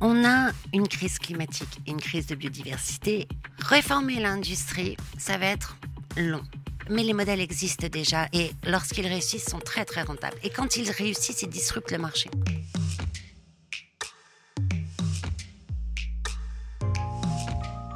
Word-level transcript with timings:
on 0.00 0.24
a 0.24 0.50
une 0.72 0.88
crise 0.88 1.18
climatique, 1.18 1.80
une 1.86 2.00
crise 2.00 2.26
de 2.26 2.34
biodiversité. 2.34 3.28
Réformer 3.58 4.20
l'industrie, 4.20 4.96
ça 5.18 5.38
va 5.38 5.46
être 5.46 5.76
long. 6.16 6.42
Mais 6.88 7.02
les 7.02 7.12
modèles 7.12 7.40
existent 7.40 7.86
déjà 7.88 8.28
et 8.32 8.50
lorsqu'ils 8.66 9.06
réussissent, 9.06 9.44
sont 9.44 9.60
très 9.60 9.84
très 9.84 10.02
rentables. 10.02 10.36
Et 10.42 10.50
quand 10.50 10.76
ils 10.76 10.90
réussissent, 10.90 11.42
ils 11.42 11.48
disruptent 11.48 11.92
le 11.92 11.98
marché. 11.98 12.30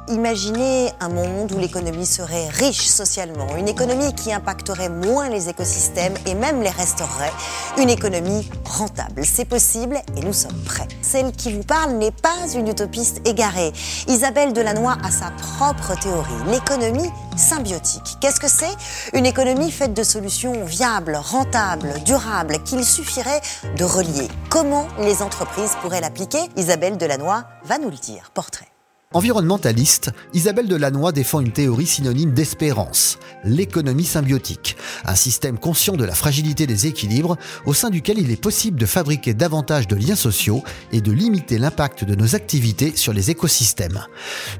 Imaginez 0.07 0.91
un 0.99 1.09
monde 1.09 1.51
où 1.51 1.57
l'économie 1.57 2.05
serait 2.05 2.47
riche 2.49 2.87
socialement, 2.87 3.55
une 3.57 3.67
économie 3.67 4.13
qui 4.13 4.31
impacterait 4.31 4.89
moins 4.89 5.29
les 5.29 5.49
écosystèmes 5.49 6.13
et 6.27 6.35
même 6.35 6.61
les 6.61 6.69
restaurerait, 6.69 7.33
une 7.79 7.89
économie 7.89 8.47
rentable. 8.65 9.25
C'est 9.25 9.45
possible 9.45 9.99
et 10.15 10.19
nous 10.19 10.33
sommes 10.33 10.61
prêts. 10.63 10.87
Celle 11.01 11.31
qui 11.31 11.53
vous 11.53 11.63
parle 11.63 11.93
n'est 11.93 12.11
pas 12.11 12.53
une 12.53 12.67
utopiste 12.67 13.27
égarée. 13.27 13.73
Isabelle 14.07 14.53
Delannoy 14.53 14.93
a 15.03 15.09
sa 15.09 15.31
propre 15.31 15.99
théorie, 15.99 16.51
l'économie 16.51 17.09
symbiotique. 17.35 18.17
Qu'est-ce 18.21 18.39
que 18.39 18.47
c'est? 18.47 19.17
Une 19.17 19.25
économie 19.25 19.71
faite 19.71 19.95
de 19.95 20.03
solutions 20.03 20.65
viables, 20.65 21.15
rentables, 21.15 21.93
durables, 22.05 22.61
qu'il 22.63 22.85
suffirait 22.85 23.41
de 23.75 23.83
relier. 23.83 24.27
Comment 24.51 24.87
les 24.99 25.23
entreprises 25.23 25.75
pourraient 25.81 26.01
l'appliquer? 26.01 26.41
Isabelle 26.57 26.97
Delannoy 26.97 27.41
va 27.63 27.79
nous 27.79 27.89
le 27.89 27.97
dire. 27.97 28.29
Portrait. 28.35 28.67
Environnementaliste, 29.13 30.11
Isabelle 30.33 30.67
Delannoy 30.67 31.13
défend 31.13 31.39
une 31.39 31.53
théorie 31.53 31.85
synonyme 31.85 32.33
d'espérance, 32.33 33.17
l'économie 33.45 34.03
symbiotique, 34.03 34.75
un 35.05 35.15
système 35.15 35.57
conscient 35.57 35.95
de 35.95 36.03
la 36.03 36.15
fragilité 36.15 36.67
des 36.67 36.87
équilibres 36.87 37.37
au 37.65 37.73
sein 37.73 37.89
duquel 37.89 38.19
il 38.19 38.29
est 38.29 38.41
possible 38.41 38.77
de 38.77 38.85
fabriquer 38.85 39.33
davantage 39.33 39.87
de 39.87 39.95
liens 39.95 40.17
sociaux 40.17 40.63
et 40.91 40.99
de 40.99 41.13
limiter 41.13 41.57
l'impact 41.59 42.03
de 42.03 42.15
nos 42.15 42.35
activités 42.35 42.95
sur 42.97 43.13
les 43.13 43.31
écosystèmes. 43.31 44.01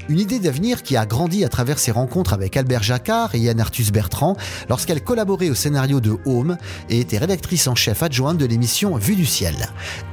Une 0.08 0.20
idée 0.20 0.39
d'avenir 0.39 0.84
qui 0.84 0.95
a 0.95 1.05
grandi 1.05 1.44
à 1.44 1.50
travers 1.50 1.80
ses 1.80 1.91
rencontres 1.91 2.31
avec 2.31 2.56
Albert 2.56 2.84
Jacquard 2.84 3.36
et 3.36 3.39
Yann 3.39 3.59
Arthus 3.59 3.91
Bertrand 3.91 4.38
lorsqu'elle 4.69 5.03
collaborait 5.03 5.50
au 5.50 5.56
scénario 5.56 6.00
de 6.00 6.17
Home 6.25 6.58
et 6.89 7.02
était 7.02 7.17
rédactrice 7.17 7.67
en 7.67 7.75
chef 7.75 8.03
adjointe 8.03 8.38
de 8.38 8.45
l'émission 8.45 8.95
Vue 8.95 9.16
du 9.16 9.25
ciel. 9.25 9.56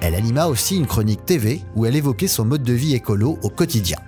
Elle 0.00 0.16
anima 0.16 0.46
aussi 0.46 0.76
une 0.76 0.86
chronique 0.86 1.24
TV 1.24 1.62
où 1.76 1.86
elle 1.86 1.94
évoquait 1.94 2.26
son 2.26 2.44
mode 2.44 2.64
de 2.64 2.72
vie 2.72 2.94
écolo 2.94 3.38
au 3.42 3.48
quotidien. 3.48 3.98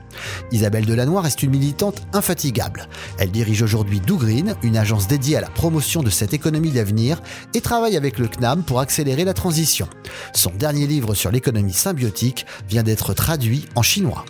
Isabelle 0.53 0.87
Delannoy 0.87 1.20
reste 1.20 1.43
une 1.43 1.51
militante 1.51 2.03
infatigable. 2.12 2.89
Elle 3.19 3.31
dirige 3.31 3.62
aujourd'hui 3.62 4.01
Do 4.01 4.17
Green, 4.17 4.55
une 4.62 4.77
agence 4.77 5.09
dédiée 5.09 5.37
à 5.37 5.41
la 5.41 5.51
promotion 5.51 6.03
de 6.03 6.11
cette 6.11 6.34
économie 6.34 6.70
d'avenir, 6.70 7.23
et 7.55 7.61
travaille 7.61 7.97
avec 7.97 8.19
le 8.19 8.29
CNAM 8.29 8.62
pour 8.62 8.81
accélérer 8.81 9.25
la 9.25 9.35
transition. 9.35 9.89
Son 10.35 10.51
dernier 10.51 10.87
livre 10.87 11.15
sur 11.15 11.31
l'économie 11.31 11.73
symbiotique 11.73 12.47
vient 12.69 12.83
d'être 12.83 13.15
traduit 13.15 13.67
en 13.75 13.83
chinois. 13.83 14.25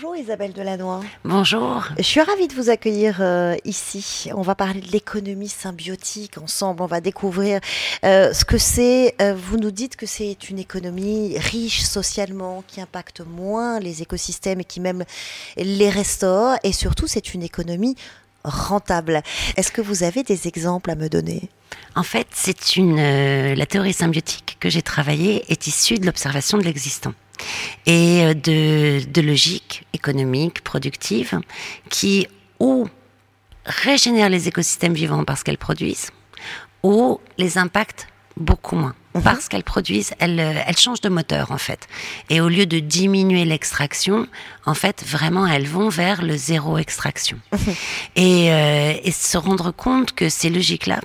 Bonjour 0.00 0.14
Isabelle 0.14 0.52
Delannoy. 0.52 1.04
Bonjour. 1.24 1.88
Je 1.96 2.04
suis 2.04 2.20
ravie 2.20 2.46
de 2.46 2.54
vous 2.54 2.70
accueillir 2.70 3.16
euh, 3.18 3.56
ici. 3.64 4.30
On 4.32 4.42
va 4.42 4.54
parler 4.54 4.80
de 4.80 4.92
l'économie 4.92 5.48
symbiotique 5.48 6.38
ensemble. 6.38 6.82
On 6.82 6.86
va 6.86 7.00
découvrir 7.00 7.58
euh, 8.04 8.32
ce 8.32 8.44
que 8.44 8.58
c'est. 8.58 9.16
Euh, 9.20 9.34
vous 9.34 9.56
nous 9.56 9.72
dites 9.72 9.96
que 9.96 10.06
c'est 10.06 10.50
une 10.50 10.60
économie 10.60 11.36
riche 11.36 11.80
socialement, 11.80 12.62
qui 12.68 12.80
impacte 12.80 13.22
moins 13.22 13.80
les 13.80 14.00
écosystèmes 14.00 14.60
et 14.60 14.64
qui 14.64 14.78
même 14.78 15.04
les 15.56 15.90
restaure. 15.90 16.58
Et 16.62 16.70
surtout, 16.70 17.08
c'est 17.08 17.34
une 17.34 17.42
économie 17.42 17.96
rentable. 18.44 19.22
Est-ce 19.56 19.72
que 19.72 19.80
vous 19.80 20.04
avez 20.04 20.22
des 20.22 20.46
exemples 20.46 20.92
à 20.92 20.94
me 20.94 21.08
donner? 21.08 21.50
En 21.96 22.04
fait, 22.04 22.28
c'est 22.34 22.76
une 22.76 23.02
la 23.52 23.66
théorie 23.66 23.94
symbiotique 23.94 24.58
que 24.60 24.70
j'ai 24.70 24.82
travaillée 24.82 25.44
est 25.48 25.66
issue 25.66 25.96
de 25.96 26.06
l'observation 26.06 26.56
de 26.56 26.62
l'existant 26.62 27.14
et 27.86 28.22
euh, 28.22 28.34
de, 28.34 29.04
de 29.04 29.20
logique 29.20 29.84
économique, 29.92 30.62
productive, 30.62 31.40
qui 31.90 32.26
ou 32.60 32.88
régénère 33.64 34.28
les 34.28 34.48
écosystèmes 34.48 34.94
vivants 34.94 35.24
parce 35.24 35.42
qu'elles 35.42 35.58
produisent, 35.58 36.10
ou 36.82 37.20
les 37.36 37.58
impactent 37.58 38.08
beaucoup 38.36 38.76
moins. 38.76 38.94
Mhm. 39.14 39.22
Parce 39.22 39.48
qu'elles 39.48 39.64
produisent, 39.64 40.12
elles, 40.18 40.38
euh, 40.38 40.62
elles 40.66 40.76
changent 40.76 41.00
de 41.00 41.08
moteur 41.08 41.50
en 41.50 41.58
fait. 41.58 41.88
Et 42.30 42.40
au 42.40 42.48
lieu 42.48 42.66
de 42.66 42.78
diminuer 42.78 43.44
l'extraction, 43.44 44.26
en 44.64 44.74
fait, 44.74 45.04
vraiment, 45.04 45.46
elles 45.46 45.66
vont 45.66 45.88
vers 45.88 46.22
le 46.22 46.36
zéro 46.36 46.78
extraction. 46.78 47.38
Mhm. 47.52 47.74
Et, 48.16 48.52
euh, 48.52 48.94
et 49.02 49.10
se 49.10 49.36
rendre 49.36 49.70
compte 49.72 50.12
que 50.12 50.28
ces 50.28 50.50
logiques-là, 50.50 51.00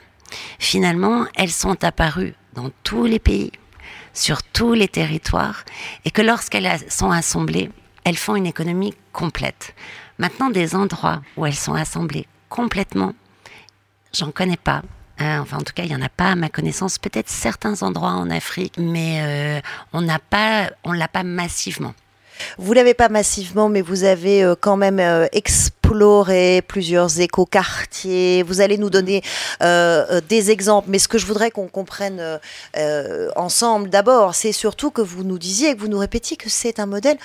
finalement, 0.59 1.25
elles 1.35 1.51
sont 1.51 1.83
apparues 1.83 2.35
dans 2.53 2.71
tous 2.83 3.05
les 3.05 3.19
pays, 3.19 3.51
sur 4.13 4.43
tous 4.43 4.73
les 4.73 4.87
territoires 4.87 5.63
et 6.05 6.11
que 6.11 6.21
lorsqu'elles 6.21 6.79
sont 6.89 7.11
assemblées, 7.11 7.71
elles 8.03 8.17
font 8.17 8.35
une 8.35 8.45
économie 8.45 8.93
complète. 9.11 9.75
Maintenant, 10.19 10.49
des 10.49 10.75
endroits 10.75 11.21
où 11.37 11.45
elles 11.45 11.55
sont 11.55 11.73
assemblées 11.73 12.27
complètement, 12.49 13.13
j'en 14.13 14.31
connais 14.31 14.57
pas. 14.57 14.83
Hein, 15.19 15.41
enfin, 15.41 15.57
en 15.57 15.61
tout 15.61 15.73
cas, 15.73 15.83
il 15.83 15.91
y 15.91 15.95
en 15.95 16.01
a 16.01 16.09
pas 16.09 16.31
à 16.31 16.35
ma 16.35 16.49
connaissance. 16.49 16.97
Peut-être 16.97 17.29
certains 17.29 17.81
endroits 17.83 18.11
en 18.11 18.29
Afrique, 18.29 18.75
mais 18.77 19.21
euh, 19.21 19.61
on 19.93 20.01
n'a 20.01 20.19
pas, 20.19 20.69
on 20.83 20.91
l'a 20.91 21.07
pas 21.07 21.23
massivement. 21.23 21.93
Vous 22.57 22.73
l'avez 22.73 22.93
pas 22.93 23.09
massivement, 23.09 23.69
mais 23.69 23.81
vous 23.81 24.03
avez 24.03 24.43
euh, 24.43 24.55
quand 24.59 24.77
même 24.77 24.99
euh, 24.99 25.27
exploré 25.31 26.61
plusieurs 26.67 27.19
écoquartiers. 27.19 28.43
Vous 28.43 28.61
allez 28.61 28.77
nous 28.77 28.89
donner 28.89 29.21
euh, 29.61 30.21
des 30.27 30.51
exemples, 30.51 30.89
mais 30.89 30.99
ce 30.99 31.07
que 31.07 31.17
je 31.17 31.25
voudrais 31.25 31.51
qu'on 31.51 31.67
comprenne 31.67 32.39
ensemble 33.35 33.89
d'abord, 33.89 34.35
c'est 34.35 34.51
surtout 34.51 34.91
que 34.91 35.01
vous 35.01 35.23
nous 35.23 35.37
disiez, 35.37 35.75
que 35.75 35.81
vous 35.81 35.87
nous 35.87 35.99
répétiez 35.99 36.37
que 36.37 36.49
c'est 36.49 36.79
un 36.79 36.85
modèle 36.85 37.17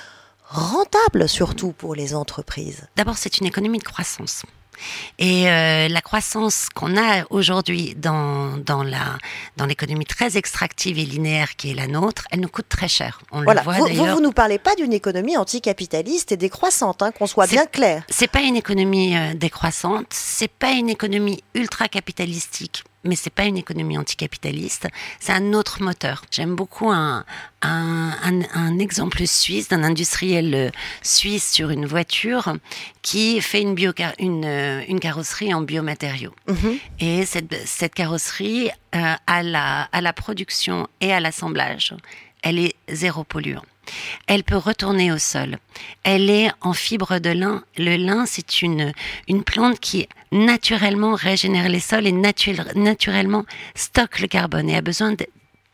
rentable 0.48 1.28
surtout 1.28 1.72
pour 1.72 1.94
les 1.94 2.14
entreprises. 2.14 2.86
D'abord, 2.96 3.16
c'est 3.16 3.38
une 3.38 3.46
économie 3.46 3.78
de 3.78 3.84
croissance. 3.84 4.44
Et 5.18 5.48
euh, 5.48 5.88
la 5.88 6.00
croissance 6.00 6.68
qu'on 6.74 6.96
a 6.96 7.24
aujourd'hui 7.30 7.94
dans, 7.96 8.56
dans, 8.58 8.82
la, 8.82 9.18
dans 9.56 9.66
l'économie 9.66 10.04
très 10.04 10.36
extractive 10.36 10.98
et 10.98 11.04
linéaire 11.04 11.56
qui 11.56 11.70
est 11.70 11.74
la 11.74 11.86
nôtre, 11.86 12.24
elle 12.30 12.40
nous 12.40 12.48
coûte 12.48 12.68
très 12.68 12.88
cher. 12.88 13.20
On 13.32 13.40
le 13.40 13.44
voit 13.44 13.74
vous, 13.74 13.86
vous, 13.86 14.06
vous 14.06 14.20
nous 14.20 14.32
parlez 14.32 14.58
pas 14.58 14.74
d'une 14.74 14.92
économie 14.92 15.36
anticapitaliste 15.36 16.32
et 16.32 16.36
décroissante, 16.36 17.02
hein, 17.02 17.12
qu'on 17.12 17.26
soit 17.26 17.46
bien 17.46 17.66
clair. 17.66 18.02
C'est 18.08 18.30
pas 18.30 18.40
une 18.40 18.56
économie 18.56 19.16
euh, 19.16 19.34
décroissante, 19.34 20.06
c'est 20.10 20.50
pas 20.50 20.72
une 20.72 20.88
économie 20.88 21.42
ultra 21.54 21.88
capitalistique 21.88 22.84
mais 23.08 23.16
c'est 23.16 23.32
pas 23.32 23.44
une 23.44 23.56
économie 23.56 23.98
anticapitaliste, 23.98 24.86
c'est 25.18 25.32
un 25.32 25.52
autre 25.52 25.82
moteur. 25.82 26.24
J'aime 26.30 26.54
beaucoup 26.54 26.90
un, 26.90 27.24
un, 27.62 28.12
un, 28.54 28.78
exemple 28.78 29.26
suisse 29.26 29.68
d'un 29.68 29.82
industriel 29.82 30.54
euh, 30.54 30.70
suisse 31.02 31.50
sur 31.50 31.70
une 31.70 31.86
voiture 31.86 32.54
qui 33.02 33.40
fait 33.40 33.62
une, 33.62 33.74
bio, 33.74 33.92
une, 34.18 34.44
euh, 34.44 34.82
une 34.88 35.00
carrosserie 35.00 35.52
en 35.52 35.62
biomatériaux. 35.62 36.34
Mhm. 36.46 36.78
Et 37.00 37.24
cette, 37.24 37.54
cette 37.66 37.94
carrosserie, 37.94 38.70
euh, 38.94 39.14
à, 39.26 39.42
la, 39.42 39.82
à 39.92 40.00
la 40.00 40.12
production 40.12 40.86
et 41.00 41.12
à 41.12 41.20
l'assemblage, 41.20 41.94
elle 42.42 42.58
est 42.58 42.74
zéro 42.88 43.24
polluant. 43.24 43.64
Elle 44.26 44.44
peut 44.44 44.56
retourner 44.56 45.12
au 45.12 45.18
sol. 45.18 45.58
Elle 46.02 46.30
est 46.30 46.50
en 46.60 46.72
fibre 46.72 47.18
de 47.18 47.30
lin. 47.30 47.64
Le 47.76 47.96
lin, 47.96 48.26
c'est 48.26 48.62
une, 48.62 48.92
une 49.28 49.44
plante 49.44 49.80
qui 49.80 50.08
naturellement 50.32 51.14
régénère 51.14 51.68
les 51.68 51.80
sols 51.80 52.06
et 52.06 52.12
naturellement 52.12 53.44
stocke 53.74 54.20
le 54.20 54.28
carbone 54.28 54.68
et 54.68 54.76
a 54.76 54.82
besoin 54.82 55.12
de, 55.12 55.26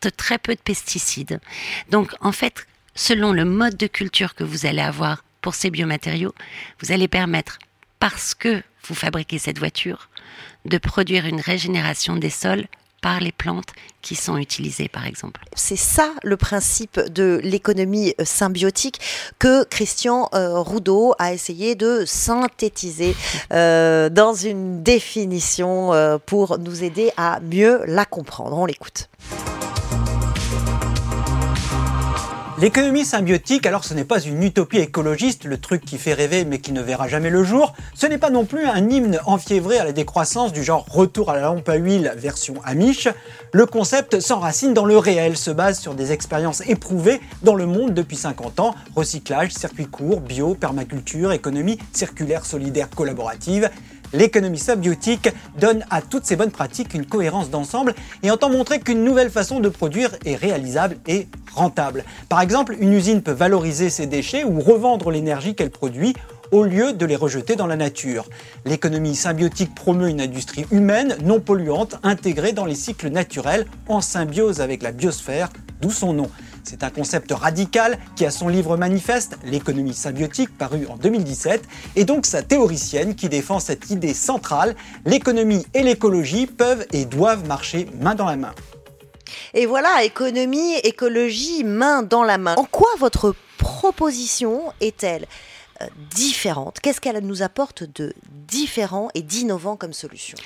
de 0.03 0.11
très 0.11 0.39
peu 0.39 0.55
de 0.55 0.61
pesticides. 0.61 1.41
Donc, 1.91 2.13
en 2.21 2.33
fait, 2.33 2.67
selon 2.95 3.33
le 3.33 3.45
mode 3.45 3.77
de 3.77 3.87
culture 3.87 4.35
que 4.35 4.45
vous 4.45 4.67
allez 4.67 4.83
avoir 4.83 5.25
pour 5.41 5.55
ces 5.55 5.71
biomatériaux, 5.71 6.35
vous 6.81 6.93
allez 6.93 7.09
permettre, 7.09 7.59
parce 7.99 8.35
que 8.35 8.63
vous 8.87 8.95
fabriquez 8.95 9.39
cette 9.39 9.59
voiture, 9.59 10.09
de 10.65 10.79
produire 10.79 11.27
une 11.27 11.41
régénération 11.41 12.17
des 12.17 12.31
sols 12.31 12.67
par 13.05 13.21
les 13.21 13.33
plantes 13.33 13.69
qui 14.01 14.15
sont 14.15 14.39
utilisées, 14.39 14.89
par 14.89 15.05
exemple. 15.05 15.43
C'est 15.55 15.77
ça 15.77 16.15
le 16.23 16.39
principe 16.39 16.99
de 16.99 17.39
l'économie 17.45 18.15
euh, 18.19 18.25
symbiotique 18.25 18.99
que 19.39 19.65
Christian 19.65 20.31
euh, 20.33 20.59
Roudot 20.59 21.15
a 21.19 21.35
essayé 21.35 21.75
de 21.75 22.05
synthétiser 22.07 23.15
euh, 23.53 24.09
dans 24.09 24.33
une 24.33 24.83
définition 24.83 25.91
pour 26.25 26.59
nous 26.59 26.83
aider 26.83 27.11
à 27.19 27.41
mieux 27.41 27.83
la 27.87 28.07
comprendre. 28.07 28.57
On 28.57 28.65
l'écoute. 28.65 29.11
L'économie 32.57 33.05
symbiotique, 33.05 33.67
alors 33.67 33.83
ce 33.83 33.95
n'est 33.95 34.05
pas 34.05 34.21
une 34.21 34.41
utopie 34.41 34.79
écologiste, 34.79 35.45
le 35.45 35.59
truc 35.59 35.85
qui 35.85 35.99
fait 35.99 36.15
rêver 36.15 36.45
mais 36.45 36.61
qui 36.61 36.71
ne 36.71 36.83
verra 36.83 37.09
jamais 37.09 37.29
le 37.29 37.43
jour, 37.43 37.75
ce 37.95 38.07
n'est 38.07 38.17
pas 38.17 38.31
non 38.31 38.45
plus 38.45 38.65
un 38.65 38.89
hymne 38.89 39.19
enfiévré 39.27 39.79
à 39.79 39.85
la 39.85 39.91
décroissance 39.91 40.53
du 40.53 40.63
genre 40.63 40.87
retour 40.89 41.31
à 41.31 41.35
la 41.35 41.43
lampe 41.43 41.69
à 41.69 41.75
huile 41.75 42.15
version 42.17 42.55
Amish. 42.65 43.09
Le 43.53 43.67
concept 43.67 44.21
s'enracine 44.21 44.73
dans 44.73 44.85
le 44.85 44.97
réel, 44.97 45.37
se 45.37 45.51
base 45.51 45.81
sur 45.81 45.95
des 45.95 46.13
expériences 46.13 46.63
éprouvées 46.69 47.21
dans 47.43 47.57
le 47.57 47.67
monde 47.67 47.93
depuis 47.93 48.17
50 48.17 48.61
ans, 48.61 48.77
recyclage, 48.95 49.51
circuit 49.51 49.87
court, 49.87 50.21
bio, 50.21 50.55
permaculture, 50.55 51.33
économie 51.33 51.79
circulaire 51.93 52.47
solidaire 52.47 52.89
collaborative, 52.89 53.69
L'économie 54.15 54.61
symbiotique 54.61 55.29
donne 55.59 55.85
à 55.91 56.01
toutes 56.01 56.25
ces 56.25 56.37
bonnes 56.37 56.53
pratiques 56.53 56.95
une 56.95 57.05
cohérence 57.05 57.51
d'ensemble 57.51 57.97
et 58.23 58.31
entend 58.31 58.49
montrer 58.49 58.79
qu'une 58.79 59.03
nouvelle 59.03 59.29
façon 59.29 59.59
de 59.59 59.69
produire 59.69 60.11
est 60.25 60.37
réalisable 60.37 60.99
et 61.09 61.27
rentable. 61.53 62.05
Par 62.29 62.41
exemple, 62.41 62.77
une 62.79 62.93
usine 62.93 63.23
peut 63.23 63.33
valoriser 63.33 63.91
ses 63.91 64.07
déchets 64.07 64.45
ou 64.45 64.61
revendre 64.61 65.11
l'énergie 65.11 65.57
qu'elle 65.57 65.71
produit 65.71 66.15
au 66.53 66.63
lieu 66.63 66.93
de 66.93 67.05
les 67.05 67.17
rejeter 67.17 67.57
dans 67.57 67.67
la 67.67 67.75
nature. 67.75 68.29
L'économie 68.65 69.17
symbiotique 69.17 69.75
promeut 69.75 70.09
une 70.09 70.21
industrie 70.21 70.67
humaine 70.71 71.17
non 71.25 71.41
polluante 71.41 71.97
intégrée 72.05 72.53
dans 72.53 72.67
les 72.67 72.77
cycles 72.77 73.09
naturels 73.09 73.67
en 73.89 74.01
symbiose 74.01 74.61
avec 74.61 74.85
la 74.85 74.93
biosphère, 74.93 75.49
d'où 75.81 75.91
son 75.91 76.13
nom. 76.13 76.31
C'est 76.65 76.83
un 76.83 76.91
concept 76.91 77.31
radical 77.31 77.99
qui 78.17 78.25
a 78.25 78.31
son 78.31 78.49
livre 78.49 78.77
manifeste, 78.77 79.37
L'économie 79.45 79.93
symbiotique, 79.93 80.57
paru 80.57 80.87
en 80.89 80.97
2017, 80.97 81.63
et 81.95 82.05
donc 82.05 82.25
sa 82.25 82.43
théoricienne 82.43 83.15
qui 83.15 83.29
défend 83.29 83.61
cette 83.61 83.91
idée 83.91 84.15
centrale, 84.15 84.75
l'économie 85.05 85.67
et 85.75 85.83
l'écologie 85.83 86.47
peuvent 86.47 86.87
et 86.93 87.05
doivent 87.05 87.47
marcher 87.47 87.87
main 88.01 88.15
dans 88.15 88.27
la 88.27 88.37
main. 88.37 88.55
Et 89.53 89.67
voilà, 89.67 90.05
économie, 90.05 90.75
écologie, 90.83 91.65
main 91.65 92.03
dans 92.03 92.23
la 92.23 92.39
main. 92.39 92.55
En 92.57 92.65
quoi 92.65 92.89
votre 92.99 93.35
proposition 93.59 94.73
est-elle? 94.81 95.27
Différente 96.11 96.79
Qu'est-ce 96.83 97.01
qu'elle 97.01 97.19
nous 97.21 97.43
apporte 97.43 97.85
de 97.85 98.15
différent 98.29 99.09
et 99.15 99.23
d'innovant 99.23 99.77
comme 99.77 99.93
solution? 99.93 100.37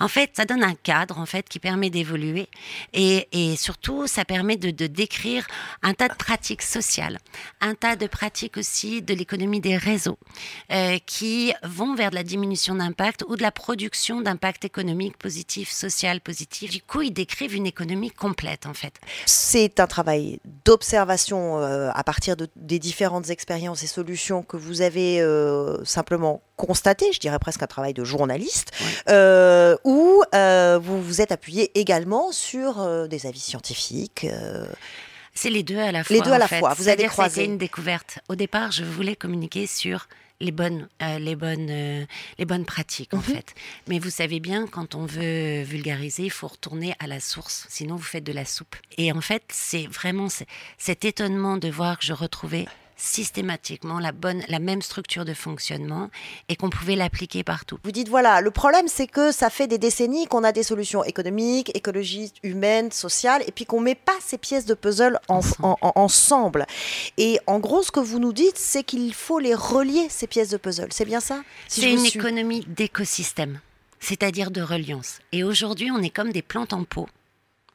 En 0.00 0.08
fait, 0.08 0.30
ça 0.34 0.44
donne 0.44 0.62
un 0.62 0.74
cadre 0.74 1.18
en 1.18 1.26
fait 1.26 1.48
qui 1.48 1.58
permet 1.58 1.90
d'évoluer 1.90 2.48
et, 2.92 3.28
et, 3.32 3.56
surtout 3.56 4.06
ça 4.06 4.24
permet 4.24 4.56
de, 4.56 4.70
de, 4.70 4.86
décrire 4.86 5.46
un 5.82 5.94
tas 5.94 6.08
de 6.08 6.14
pratiques 6.14 6.62
sociales, 6.62 7.18
un 7.60 7.74
tas 7.74 7.96
de 7.96 8.06
pratiques 8.06 8.56
aussi 8.56 9.02
de 9.02 9.14
l'économie 9.14 9.60
des 9.60 9.76
réseaux 9.76 10.18
euh, 10.72 10.98
qui 11.06 11.52
vont 11.62 11.94
vers 11.94 12.10
de 12.10 12.16
la 12.16 12.24
diminution 12.24 12.74
d'impact 12.74 13.24
ou 13.28 13.36
de 13.36 13.42
la 13.42 13.52
production 13.52 14.20
d'impact 14.20 14.64
économique 14.64 15.16
positif, 15.16 15.70
social 15.70 16.20
positif. 16.20 16.70
Du 16.70 16.82
coup, 16.82 17.02
ils 17.02 17.12
décrivent 17.12 17.54
une 17.54 17.66
économie 17.66 18.10
complète 18.10 18.66
en 18.66 18.74
fait. 18.74 18.94
C'est 19.26 19.80
un 19.80 19.86
travail 19.86 20.40
d'observation 20.64 21.58
euh, 21.58 21.90
à 21.94 22.04
partir 22.04 22.36
de, 22.36 22.48
des 22.56 22.78
différentes 22.78 23.30
expériences 23.30 23.82
et 23.82 23.86
solutions 23.86 24.42
que 24.42 24.56
vous 24.56 24.73
avez 24.82 25.20
euh, 25.20 25.84
simplement 25.84 26.42
constaté, 26.56 27.12
je 27.12 27.20
dirais 27.20 27.38
presque 27.38 27.62
un 27.62 27.66
travail 27.66 27.94
de 27.94 28.04
journaliste, 28.04 28.70
ouais. 28.80 28.86
euh, 29.12 29.76
où 29.84 30.22
euh, 30.34 30.78
vous 30.82 31.02
vous 31.02 31.20
êtes 31.20 31.32
appuyé 31.32 31.70
également 31.78 32.32
sur 32.32 32.80
euh, 32.80 33.06
des 33.06 33.26
avis 33.26 33.40
scientifiques. 33.40 34.24
euh, 34.24 34.66
C'est 35.34 35.50
les 35.50 35.62
deux 35.62 35.78
à 35.78 35.92
la 35.92 36.04
fois. 36.04 36.14
Les 36.16 36.22
deux 36.22 36.32
à 36.32 36.38
la 36.38 36.48
fait. 36.48 36.58
fois. 36.60 36.74
Vous 36.74 36.88
avez 36.88 37.04
croisé. 37.06 37.34
C'était 37.42 37.46
une 37.46 37.58
découverte. 37.58 38.18
Au 38.28 38.34
départ, 38.36 38.70
je 38.72 38.84
voulais 38.84 39.16
communiquer 39.16 39.66
sur 39.66 40.06
les 40.40 40.50
bonnes, 40.50 40.88
euh, 41.00 41.18
les 41.20 41.36
bonnes, 41.36 41.68
euh, 41.70 42.04
les 42.38 42.44
bonnes 42.44 42.64
pratiques 42.64 43.14
en 43.14 43.18
Mhm. 43.18 43.22
fait. 43.22 43.54
Mais 43.86 43.98
vous 44.00 44.10
savez 44.10 44.40
bien, 44.40 44.66
quand 44.66 44.94
on 44.96 45.06
veut 45.06 45.62
vulgariser, 45.62 46.24
il 46.24 46.30
faut 46.30 46.48
retourner 46.48 46.94
à 46.98 47.06
la 47.06 47.20
source. 47.20 47.66
Sinon, 47.70 47.94
vous 47.96 48.02
faites 48.02 48.24
de 48.24 48.32
la 48.32 48.44
soupe. 48.44 48.74
Et 48.98 49.12
en 49.12 49.20
fait, 49.20 49.42
c'est 49.52 49.86
vraiment 49.86 50.28
cet 50.76 51.04
étonnement 51.04 51.56
de 51.56 51.68
voir 51.70 51.98
que 51.98 52.04
je 52.04 52.12
retrouvais 52.12 52.66
systématiquement 52.96 53.98
la 53.98 54.12
bonne, 54.12 54.42
la 54.48 54.58
même 54.58 54.82
structure 54.82 55.24
de 55.24 55.34
fonctionnement 55.34 56.10
et 56.48 56.56
qu'on 56.56 56.70
pouvait 56.70 56.96
l'appliquer 56.96 57.42
partout. 57.44 57.78
Vous 57.84 57.92
dites 57.92 58.08
voilà, 58.08 58.40
le 58.40 58.50
problème 58.50 58.86
c'est 58.88 59.06
que 59.06 59.32
ça 59.32 59.50
fait 59.50 59.66
des 59.66 59.78
décennies 59.78 60.26
qu'on 60.26 60.44
a 60.44 60.52
des 60.52 60.62
solutions 60.62 61.04
économiques, 61.04 61.70
écologiques, 61.76 62.36
humaines, 62.42 62.92
sociales, 62.92 63.42
et 63.46 63.52
puis 63.52 63.64
qu'on 63.66 63.80
met 63.80 63.94
pas 63.94 64.16
ces 64.20 64.38
pièces 64.38 64.66
de 64.66 64.74
puzzle 64.74 65.18
en- 65.28 65.36
Ensemble. 65.38 65.64
en- 65.66 65.78
en- 65.80 65.92
ensemble. 65.96 66.66
Et 67.18 67.38
en 67.46 67.58
gros, 67.58 67.82
ce 67.82 67.90
que 67.90 68.00
vous 68.00 68.18
nous 68.18 68.32
dites, 68.32 68.56
c'est 68.58 68.82
qu'il 68.84 69.12
faut 69.14 69.38
les 69.38 69.54
relier 69.54 70.06
ces 70.10 70.26
pièces 70.26 70.50
de 70.50 70.56
puzzle. 70.56 70.88
C'est 70.90 71.04
bien 71.04 71.20
ça? 71.20 71.42
Si 71.68 71.80
C'est 71.82 71.92
une 71.92 71.98
suis. 72.04 72.18
économie 72.18 72.64
d'écosystème, 72.66 73.60
c'est-à-dire 74.00 74.50
de 74.50 74.60
reliance. 74.62 75.18
Et 75.32 75.44
aujourd'hui, 75.44 75.90
on 75.90 76.02
est 76.02 76.10
comme 76.10 76.32
des 76.32 76.42
plantes 76.42 76.72
en 76.72 76.84
pot. 76.84 77.08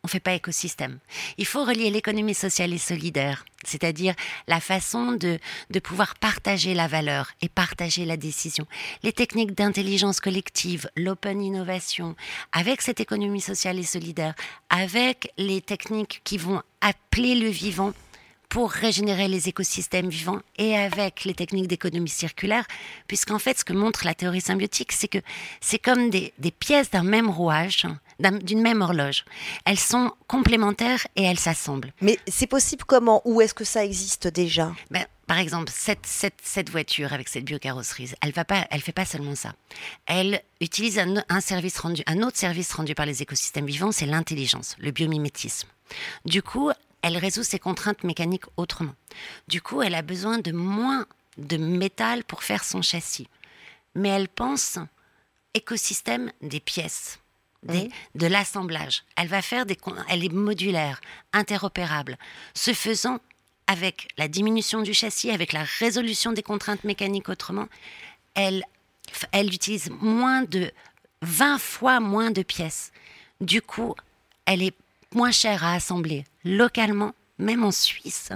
On 0.04 0.07
ne 0.07 0.10
fait 0.10 0.19
pas 0.22 0.33
écosystème. 0.33 1.00
Il 1.38 1.45
faut 1.45 1.63
relier 1.65 1.89
l'économie 1.89 2.33
sociale 2.33 2.72
et 2.74 2.77
solidaire, 2.77 3.44
c'est-à-dire 3.65 4.15
la 4.47 4.59
façon 4.59 5.13
de, 5.13 5.39
de 5.69 5.79
pouvoir 5.79 6.15
partager 6.15 6.73
la 6.73 6.88
valeur 6.88 7.31
et 7.41 7.50
partager 7.50 8.06
la 8.06 8.17
décision. 8.17 8.65
Les 9.03 9.13
techniques 9.13 9.53
d'intelligence 9.53 10.19
collective, 10.19 10.89
l'open 10.95 11.41
innovation, 11.41 12.15
avec 12.51 12.81
cette 12.81 13.00
économie 13.00 13.41
sociale 13.41 13.79
et 13.79 13.83
solidaire, 13.83 14.33
avec 14.69 15.31
les 15.38 15.61
techniques 15.61 16.21
qui 16.23 16.38
vont 16.38 16.61
appeler 16.81 17.35
le 17.35 17.50
vivant 17.50 17.94
pour 18.50 18.72
régénérer 18.72 19.28
les 19.28 19.48
écosystèmes 19.48 20.10
vivants 20.10 20.42
et 20.57 20.75
avec 20.75 21.24
les 21.24 21.36
techniques 21.36 21.68
d'économie 21.68 22.10
circulaire, 22.10 22.66
puisqu'en 23.07 23.38
fait, 23.40 23.60
ce 23.60 23.63
que 23.63 23.74
montre 23.74 24.06
la 24.06 24.16
théorie 24.16 24.42
symbiotique, 24.42 24.92
c'est 24.92 25.07
que 25.07 25.19
c'est 25.62 25.78
comme 25.80 26.10
des, 26.10 26.34
des 26.40 26.50
pièces 26.51 26.90
d'un 26.90 27.04
même 27.04 27.30
rouage, 27.30 27.86
d'un- 28.19 28.31
d'une 28.40 28.62
même 28.62 28.81
horloge. 28.81 29.24
Elles 29.66 29.80
sont 29.80 30.12
complémentaires 30.28 31.06
et 31.16 31.24
elles 31.24 31.40
s'assemblent. 31.40 31.94
Mais 32.01 32.18
c'est 32.28 32.48
possible 32.48 32.84
comment? 32.86 33.22
Où 33.24 33.40
est-ce 33.42 33.54
que 33.54 33.63
ça 33.63 33.86
existe 33.86 34.28
déjà? 34.28 34.74
Ben, 34.90 35.06
par 35.28 35.38
exemple, 35.38 35.72
cette, 35.72 36.07
cette, 36.07 36.40
cette 36.42 36.72
voiture 36.72 37.13
avec 37.13 37.28
cette 37.30 37.46
biocarrosserie, 37.46 38.13
elle 38.22 38.31
va 38.31 38.46
pas, 38.46 38.66
elle 38.72 38.81
fait 38.81 38.92
pas 38.92 39.06
seulement 39.06 39.36
ça. 39.36 39.54
Elle 40.07 40.42
utilise 40.60 40.98
un, 40.98 41.24
un 41.30 41.40
service 41.40 41.78
rendu, 41.78 42.01
un 42.07 42.24
autre 42.24 42.38
service 42.38 42.74
rendu 42.74 42.96
par 42.96 43.06
les 43.06 43.22
écosystèmes 43.22 43.68
vivants, 43.68 43.92
c'est 43.92 44.07
l'intelligence, 44.07 44.75
le 44.80 44.90
biomimétisme. 44.90 45.68
Du 46.25 46.42
coup, 46.42 46.72
elle 47.01 47.18
résout 47.18 47.44
ses 47.44 47.60
contraintes 47.60 48.04
mécaniques 48.04 48.46
autrement. 48.57 48.96
Du 49.48 49.62
coup, 49.62 49.81
elle 49.81 49.96
a 49.96 50.01
besoin 50.01 50.40
de 50.40 50.51
moins 50.51 51.06
de 51.38 51.57
métal 51.57 52.24
pour 52.24 52.44
faire 52.44 52.63
son 52.63 52.81
châssis. 52.81 53.28
Mais 53.96 54.10
elle 54.10 54.28
pense 54.28 54.78
écosystème 55.54 56.31
des 56.42 56.60
pièces, 56.60 57.19
des- 57.63 57.90
de 58.16 58.28
l'assemblage. 58.28 59.04
Elle 59.16 59.28
va 59.28 59.42
faire 59.42 59.66
des, 59.66 59.78
elle 60.10 60.24
est 60.24 60.31
modulaire, 60.34 61.01
interopérable. 61.34 62.18
Ce 62.54 62.74
faisant, 62.74 63.19
avec 63.68 64.07
la 64.18 64.28
diminution 64.28 64.81
du 64.81 64.94
châssis, 64.94 65.31
avec 65.31 65.54
la 65.54 65.63
résolution 65.63 66.31
des 66.31 66.44
contraintes 66.44 66.84
mécaniques 66.84 67.30
autrement, 67.30 67.68
elle, 68.36 68.63
elle 69.31 69.54
utilise 69.54 69.90
moins 70.01 70.44
de 70.44 70.72
20 71.22 71.60
fois 71.60 72.00
moins 72.00 72.31
de 72.31 72.42
pièces. 72.44 72.92
Du 73.42 73.62
coup, 73.62 73.96
elle 74.46 74.63
est 74.63 74.75
moins 75.13 75.31
chère 75.31 75.63
à 75.63 75.73
assembler 75.73 76.23
localement, 76.44 77.13
même 77.38 77.63
en 77.63 77.71
Suisse, 77.71 78.29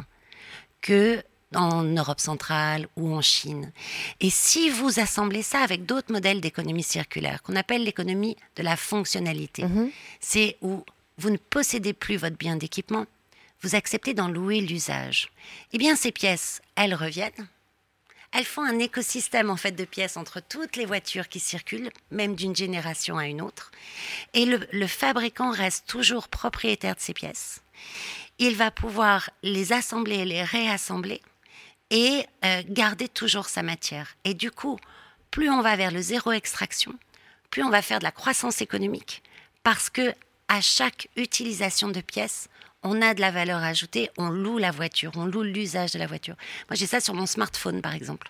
que 0.82 1.24
en 1.56 1.84
Europe 1.84 2.20
centrale 2.20 2.88
ou 2.96 3.14
en 3.14 3.22
Chine. 3.22 3.72
Et 4.20 4.30
si 4.30 4.70
vous 4.70 5.00
assemblez 5.00 5.44
ça 5.44 5.60
avec 5.60 5.86
d'autres 5.86 6.12
modèles 6.12 6.42
d'économie 6.42 6.84
circulaire, 6.84 7.44
qu'on 7.44 7.56
appelle 7.56 7.84
l'économie 7.84 8.38
de 8.56 8.64
la 8.64 8.76
fonctionnalité, 8.76 9.66
c'est 10.20 10.58
où 10.62 10.84
vous 11.18 11.30
ne 11.30 11.38
possédez 11.38 11.94
plus 11.94 12.18
votre 12.18 12.38
bien 12.38 12.56
d'équipement, 12.56 13.06
vous 13.62 13.76
acceptez 13.76 14.14
d'en 14.14 14.28
louer 14.28 14.62
l'usage. 14.62 15.30
Eh 15.72 15.78
bien, 15.78 15.96
ces 15.96 16.12
pièces, 16.12 16.62
elles 16.76 16.96
reviennent. 16.96 17.48
Elles 18.34 18.46
font 18.46 18.64
un 18.64 18.80
écosystème 18.80 19.52
en 19.52 19.58
fait 19.58 19.74
de 19.74 19.86
pièces 19.86 20.18
entre 20.18 20.42
toutes 20.42 20.76
les 20.76 20.86
voitures 20.86 21.30
qui 21.30 21.40
circulent, 21.40 21.92
même 22.10 22.36
d'une 22.36 22.56
génération 22.56 23.18
à 23.18 23.28
une 23.28 23.42
autre. 23.42 23.72
Et 24.34 24.46
le, 24.46 24.88
fabricant 24.88 25.52
reste 25.52 25.88
toujours 25.88 26.28
propriétaire 26.28 26.96
de 26.96 27.00
ces 27.00 27.14
pièces. 27.14 27.62
Il 28.40 28.56
va 28.56 28.72
pouvoir 28.72 29.30
les 29.44 29.72
assembler 29.72 30.18
et 30.18 30.26
les 30.26 30.44
réassembler 30.44 31.22
et 31.92 32.26
euh, 32.44 32.64
garder 32.68 33.08
toujours 33.08 33.46
sa 33.46 33.62
matière. 33.62 34.16
Et 34.24 34.34
du 34.34 34.50
coup, 34.50 34.80
plus 35.30 35.52
on 35.52 35.62
va 35.62 35.76
vers 35.76 35.92
le 35.92 36.02
zéro 36.02 36.32
extraction, 36.32 36.94
plus 37.52 37.64
on 37.64 37.70
va 37.70 37.84
faire 37.84 38.00
de 38.00 38.04
la 38.04 38.12
croissance 38.12 38.62
économique, 38.62 39.22
parce 39.62 39.92
que 39.92 40.16
à 40.48 40.60
chaque 40.60 41.08
utilisation 41.16 41.90
de 41.90 42.02
pièces, 42.02 42.50
on 42.84 43.02
a 43.02 43.14
de 43.14 43.22
la 43.22 43.32
valeur 43.32 43.64
ajoutée, 43.64 44.10
on 44.18 44.30
loue 44.30 44.58
la 44.58 44.72
voiture, 44.72 45.12
on 45.16 45.26
loue 45.26 45.44
l'usage 45.44 45.92
de 45.92 46.00
la 46.00 46.08
voiture. 46.08 46.36
Moi, 46.70 46.76
j'ai 46.76 46.88
ça 46.88 47.00
sur 47.00 47.14
mon 47.14 47.26
smartphone, 47.26 47.82
par 47.82 47.94
exemple. 47.94 48.30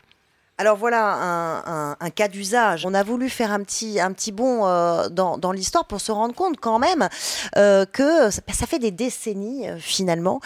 Alors 0.59 0.77
voilà 0.77 1.95
un, 1.99 2.09
cas 2.11 2.27
d'usage. 2.27 2.85
On 2.85 2.93
a 2.93 3.01
voulu 3.01 3.29
faire 3.29 3.51
un 3.51 3.63
petit, 3.63 3.99
un 3.99 4.13
petit 4.13 4.31
bond 4.31 4.67
euh, 4.67 5.09
dans, 5.09 5.39
dans 5.39 5.51
l'histoire 5.51 5.85
pour 5.85 5.99
se 5.99 6.11
rendre 6.11 6.35
compte 6.35 6.57
quand 6.59 6.77
même 6.77 7.09
euh, 7.57 7.85
que 7.85 8.29
ça, 8.29 8.41
ça 8.53 8.67
fait 8.67 8.77
des 8.77 8.91
décennies 8.91 9.67
euh, 9.67 9.77
finalement 9.79 10.41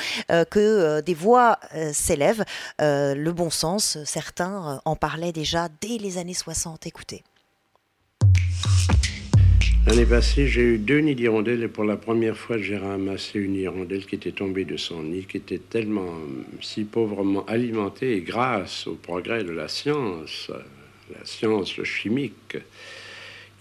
que 0.49 1.01
des 1.01 1.13
voix 1.13 1.59
s'élèvent. 1.91 2.45
Le 2.79 3.31
bon 3.31 3.49
sens, 3.49 3.97
certains 4.05 4.81
en 4.85 4.95
parlaient 4.95 5.31
déjà 5.31 5.67
dès 5.81 5.97
les 5.97 6.17
années 6.17 6.33
60. 6.33 6.87
Écoutez. 6.87 7.23
L'année 9.88 10.06
passée, 10.06 10.48
j'ai 10.48 10.63
eu 10.63 10.77
deux 10.77 11.00
nids 11.00 11.15
d'hirondelles 11.15 11.63
et 11.63 11.67
pour 11.70 11.86
la 11.86 11.96
première 11.96 12.36
fois, 12.36 12.58
j'ai 12.58 12.75
ramassé 12.75 13.39
une 13.39 13.56
hirondelle 13.56 14.06
qui 14.06 14.15
était 14.15 14.34
tombée 14.34 14.65
de 14.65 14.75
son 14.75 15.01
nid, 15.01 15.25
qui 15.25 15.38
était 15.38 15.60
tellement 15.60 16.10
euh, 16.10 16.44
si 16.60 16.84
pauvrement 16.84 17.46
alimentée 17.46 18.20
grâce 18.20 18.86
au 18.86 18.96
progrès 18.96 19.46
de 19.46 19.51
la 19.51 19.70
science, 19.70 20.50
euh, 20.50 20.60
la 21.17 21.24
science 21.24 21.82
chimique, 21.84 22.58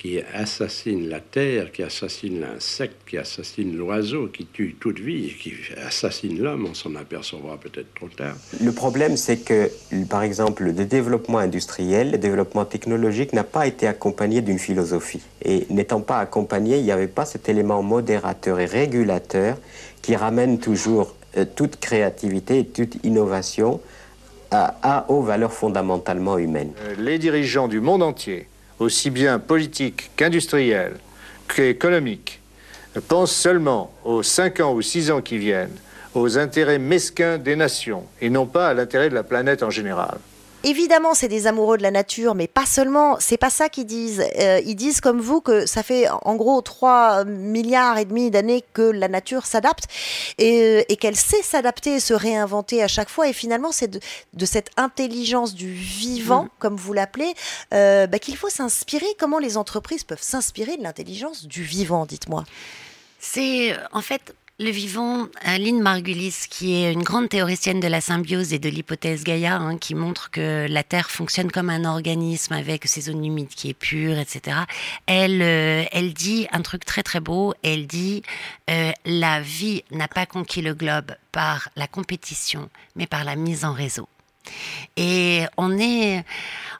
qui 0.06 0.20
assassine 0.34 1.08
la 1.08 1.20
terre, 1.20 1.72
qui 1.72 1.82
assassine 1.82 2.40
l'insecte, 2.40 2.96
qui 3.08 3.18
assassine 3.18 3.76
l'oiseau, 3.76 4.28
qui 4.28 4.46
tue 4.46 4.76
toute 4.78 5.00
vie, 5.00 5.34
qui 5.40 5.54
assassine 5.84 6.40
l'homme, 6.40 6.66
on 6.70 6.74
s'en 6.74 6.94
apercevra 6.94 7.56
peut-être 7.56 7.92
trop 7.94 8.08
tard. 8.08 8.36
Le 8.62 8.72
problème, 8.72 9.16
c'est 9.16 9.38
que, 9.38 9.68
par 10.08 10.22
exemple, 10.22 10.64
le 10.64 10.84
développement 10.84 11.38
industriel, 11.38 12.12
le 12.12 12.18
développement 12.18 12.64
technologique 12.64 13.32
n'a 13.32 13.42
pas 13.42 13.66
été 13.66 13.88
accompagné 13.88 14.42
d'une 14.42 14.60
philosophie. 14.60 15.22
Et 15.44 15.66
n'étant 15.70 16.00
pas 16.00 16.18
accompagné, 16.18 16.78
il 16.78 16.84
n'y 16.84 16.92
avait 16.92 17.08
pas 17.08 17.24
cet 17.24 17.48
élément 17.48 17.82
modérateur 17.82 18.60
et 18.60 18.66
régulateur 18.66 19.56
qui 20.02 20.14
ramène 20.14 20.60
toujours 20.60 21.16
euh, 21.36 21.44
toute 21.56 21.80
créativité 21.80 22.60
et 22.60 22.66
toute 22.66 23.04
innovation 23.04 23.80
à, 24.52 24.76
à, 24.82 25.10
aux 25.10 25.22
valeurs 25.22 25.52
fondamentalement 25.52 26.38
humaines. 26.38 26.72
Euh, 26.84 26.94
les 26.96 27.18
dirigeants 27.18 27.66
du 27.66 27.80
monde 27.80 28.04
entier 28.04 28.46
aussi 28.78 29.10
bien 29.10 29.38
politique 29.38 30.10
qu'industriel, 30.16 30.94
qu'économique, 31.54 32.40
pense 33.08 33.32
seulement 33.32 33.92
aux 34.04 34.22
5 34.22 34.60
ans 34.60 34.74
ou 34.74 34.82
6 34.82 35.10
ans 35.10 35.22
qui 35.22 35.38
viennent, 35.38 35.76
aux 36.14 36.38
intérêts 36.38 36.78
mesquins 36.78 37.38
des 37.38 37.56
nations, 37.56 38.04
et 38.20 38.30
non 38.30 38.46
pas 38.46 38.68
à 38.68 38.74
l'intérêt 38.74 39.10
de 39.10 39.14
la 39.14 39.22
planète 39.22 39.62
en 39.62 39.70
général. 39.70 40.18
Évidemment, 40.68 41.14
c'est 41.14 41.28
des 41.28 41.46
amoureux 41.46 41.78
de 41.78 41.84
la 41.84 41.92
nature, 41.92 42.34
mais 42.34 42.48
pas 42.48 42.66
seulement. 42.66 43.18
C'est 43.20 43.36
pas 43.36 43.50
ça 43.50 43.68
qu'ils 43.68 43.86
disent. 43.86 44.24
Euh, 44.40 44.60
ils 44.66 44.74
disent 44.74 45.00
comme 45.00 45.20
vous 45.20 45.40
que 45.40 45.64
ça 45.64 45.84
fait 45.84 46.08
en 46.10 46.34
gros 46.34 46.60
3 46.60 47.24
milliards 47.24 47.98
et 47.98 48.04
demi 48.04 48.32
d'années 48.32 48.64
que 48.72 48.82
la 48.82 49.06
nature 49.06 49.46
s'adapte 49.46 49.84
et, 50.38 50.60
euh, 50.60 50.82
et 50.88 50.96
qu'elle 50.96 51.14
sait 51.14 51.40
s'adapter 51.42 51.94
et 51.94 52.00
se 52.00 52.14
réinventer 52.14 52.82
à 52.82 52.88
chaque 52.88 53.08
fois. 53.08 53.28
Et 53.28 53.32
finalement, 53.32 53.70
c'est 53.70 53.86
de, 53.86 54.00
de, 54.34 54.44
cette 54.44 54.70
intelligence 54.76 55.54
du 55.54 55.72
vivant, 55.72 56.46
mmh. 56.46 56.50
comme 56.58 56.74
vous 56.74 56.92
l'appelez, 56.92 57.32
euh, 57.72 58.08
bah, 58.08 58.18
qu'il 58.18 58.36
faut 58.36 58.50
s'inspirer. 58.50 59.06
Comment 59.20 59.38
les 59.38 59.58
entreprises 59.58 60.02
peuvent 60.02 60.20
s'inspirer 60.20 60.76
de 60.76 60.82
l'intelligence 60.82 61.46
du 61.46 61.62
vivant, 61.62 62.06
dites-moi? 62.06 62.42
C'est 63.20 63.76
en 63.92 64.02
fait 64.02 64.34
le 64.58 64.70
vivant, 64.70 65.26
Lynn 65.44 65.82
Margulis, 65.82 66.46
qui 66.48 66.76
est 66.76 66.92
une 66.92 67.02
grande 67.02 67.28
théoricienne 67.28 67.78
de 67.78 67.88
la 67.88 68.00
symbiose 68.00 68.54
et 68.54 68.58
de 68.58 68.70
l'hypothèse 68.70 69.22
Gaïa, 69.22 69.56
hein, 69.56 69.76
qui 69.76 69.94
montre 69.94 70.30
que 70.30 70.66
la 70.66 70.82
Terre 70.82 71.10
fonctionne 71.10 71.50
comme 71.50 71.68
un 71.68 71.84
organisme 71.84 72.54
avec 72.54 72.86
ses 72.86 73.02
zones 73.02 73.22
humides 73.22 73.50
qui 73.50 73.68
est 73.68 73.74
pure, 73.74 74.18
etc. 74.18 74.60
Elle, 75.04 75.42
euh, 75.42 75.84
elle 75.92 76.14
dit 76.14 76.46
un 76.52 76.62
truc 76.62 76.86
très 76.86 77.02
très 77.02 77.20
beau. 77.20 77.52
Elle 77.62 77.86
dit 77.86 78.22
euh, 78.70 78.92
la 79.04 79.42
vie 79.42 79.84
n'a 79.90 80.08
pas 80.08 80.24
conquis 80.24 80.62
le 80.62 80.72
globe 80.72 81.14
par 81.32 81.68
la 81.76 81.86
compétition, 81.86 82.70
mais 82.94 83.06
par 83.06 83.24
la 83.24 83.36
mise 83.36 83.62
en 83.62 83.74
réseau. 83.74 84.08
Et 84.96 85.42
on 85.56 85.76
est, 85.78 86.24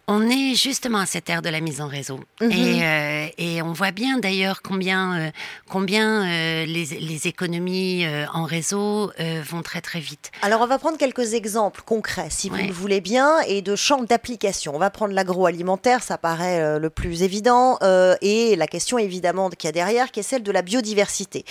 on 0.08 0.28
est 0.30 0.54
justement 0.54 0.98
à 0.98 1.06
cette 1.06 1.28
ère 1.28 1.42
de 1.42 1.48
la 1.48 1.60
mise 1.60 1.80
en 1.80 1.88
réseau. 1.88 2.20
Mm 2.40 2.46
-hmm. 2.46 2.52
et, 2.52 2.84
euh, 2.84 3.26
et, 3.38 3.62
on 3.62 3.72
voit 3.72 3.90
bien 3.90 4.18
d'ailleurs 4.18 4.62
combien, 4.62 5.02
euh, 5.18 5.30
combien 5.68 6.22
euh, 6.22 6.64
les, 6.64 6.84
les, 7.00 7.26
économies 7.26 8.06
en 8.32 8.44
réseau 8.44 9.10
vont 9.50 9.62
très 9.62 9.80
très 9.80 10.00
vite. 10.00 10.30
Alors 10.42 10.60
on 10.60 10.66
va 10.66 10.78
prendre 10.78 10.98
quelques 10.98 11.34
exemples 11.34 11.82
concrets, 11.84 12.30
si 12.30 12.48
vous 12.48 12.56
le 12.56 12.72
voulez 12.82 13.00
bien, 13.00 13.40
et 13.48 13.62
de 13.62 13.74
champs 13.74 14.04
d'application. 14.10 14.70
On 14.76 14.78
va 14.78 14.90
prendre 14.90 15.14
l'agroalimentaire, 15.18 16.02
ça 16.02 16.18
paraît 16.18 16.78
le 16.78 16.90
plus 16.90 17.22
évident, 17.28 17.78
et 18.20 18.54
la 18.56 18.68
question 18.74 18.96
évidemment 18.98 19.46
qu'il 19.50 19.68
y 19.68 19.72
a 19.74 19.76
derrière, 19.82 20.06
qui 20.12 20.20
est 20.20 20.28
celle 20.32 20.44
de 20.50 20.52
la 20.52 20.62
biodiversité. 20.62 21.44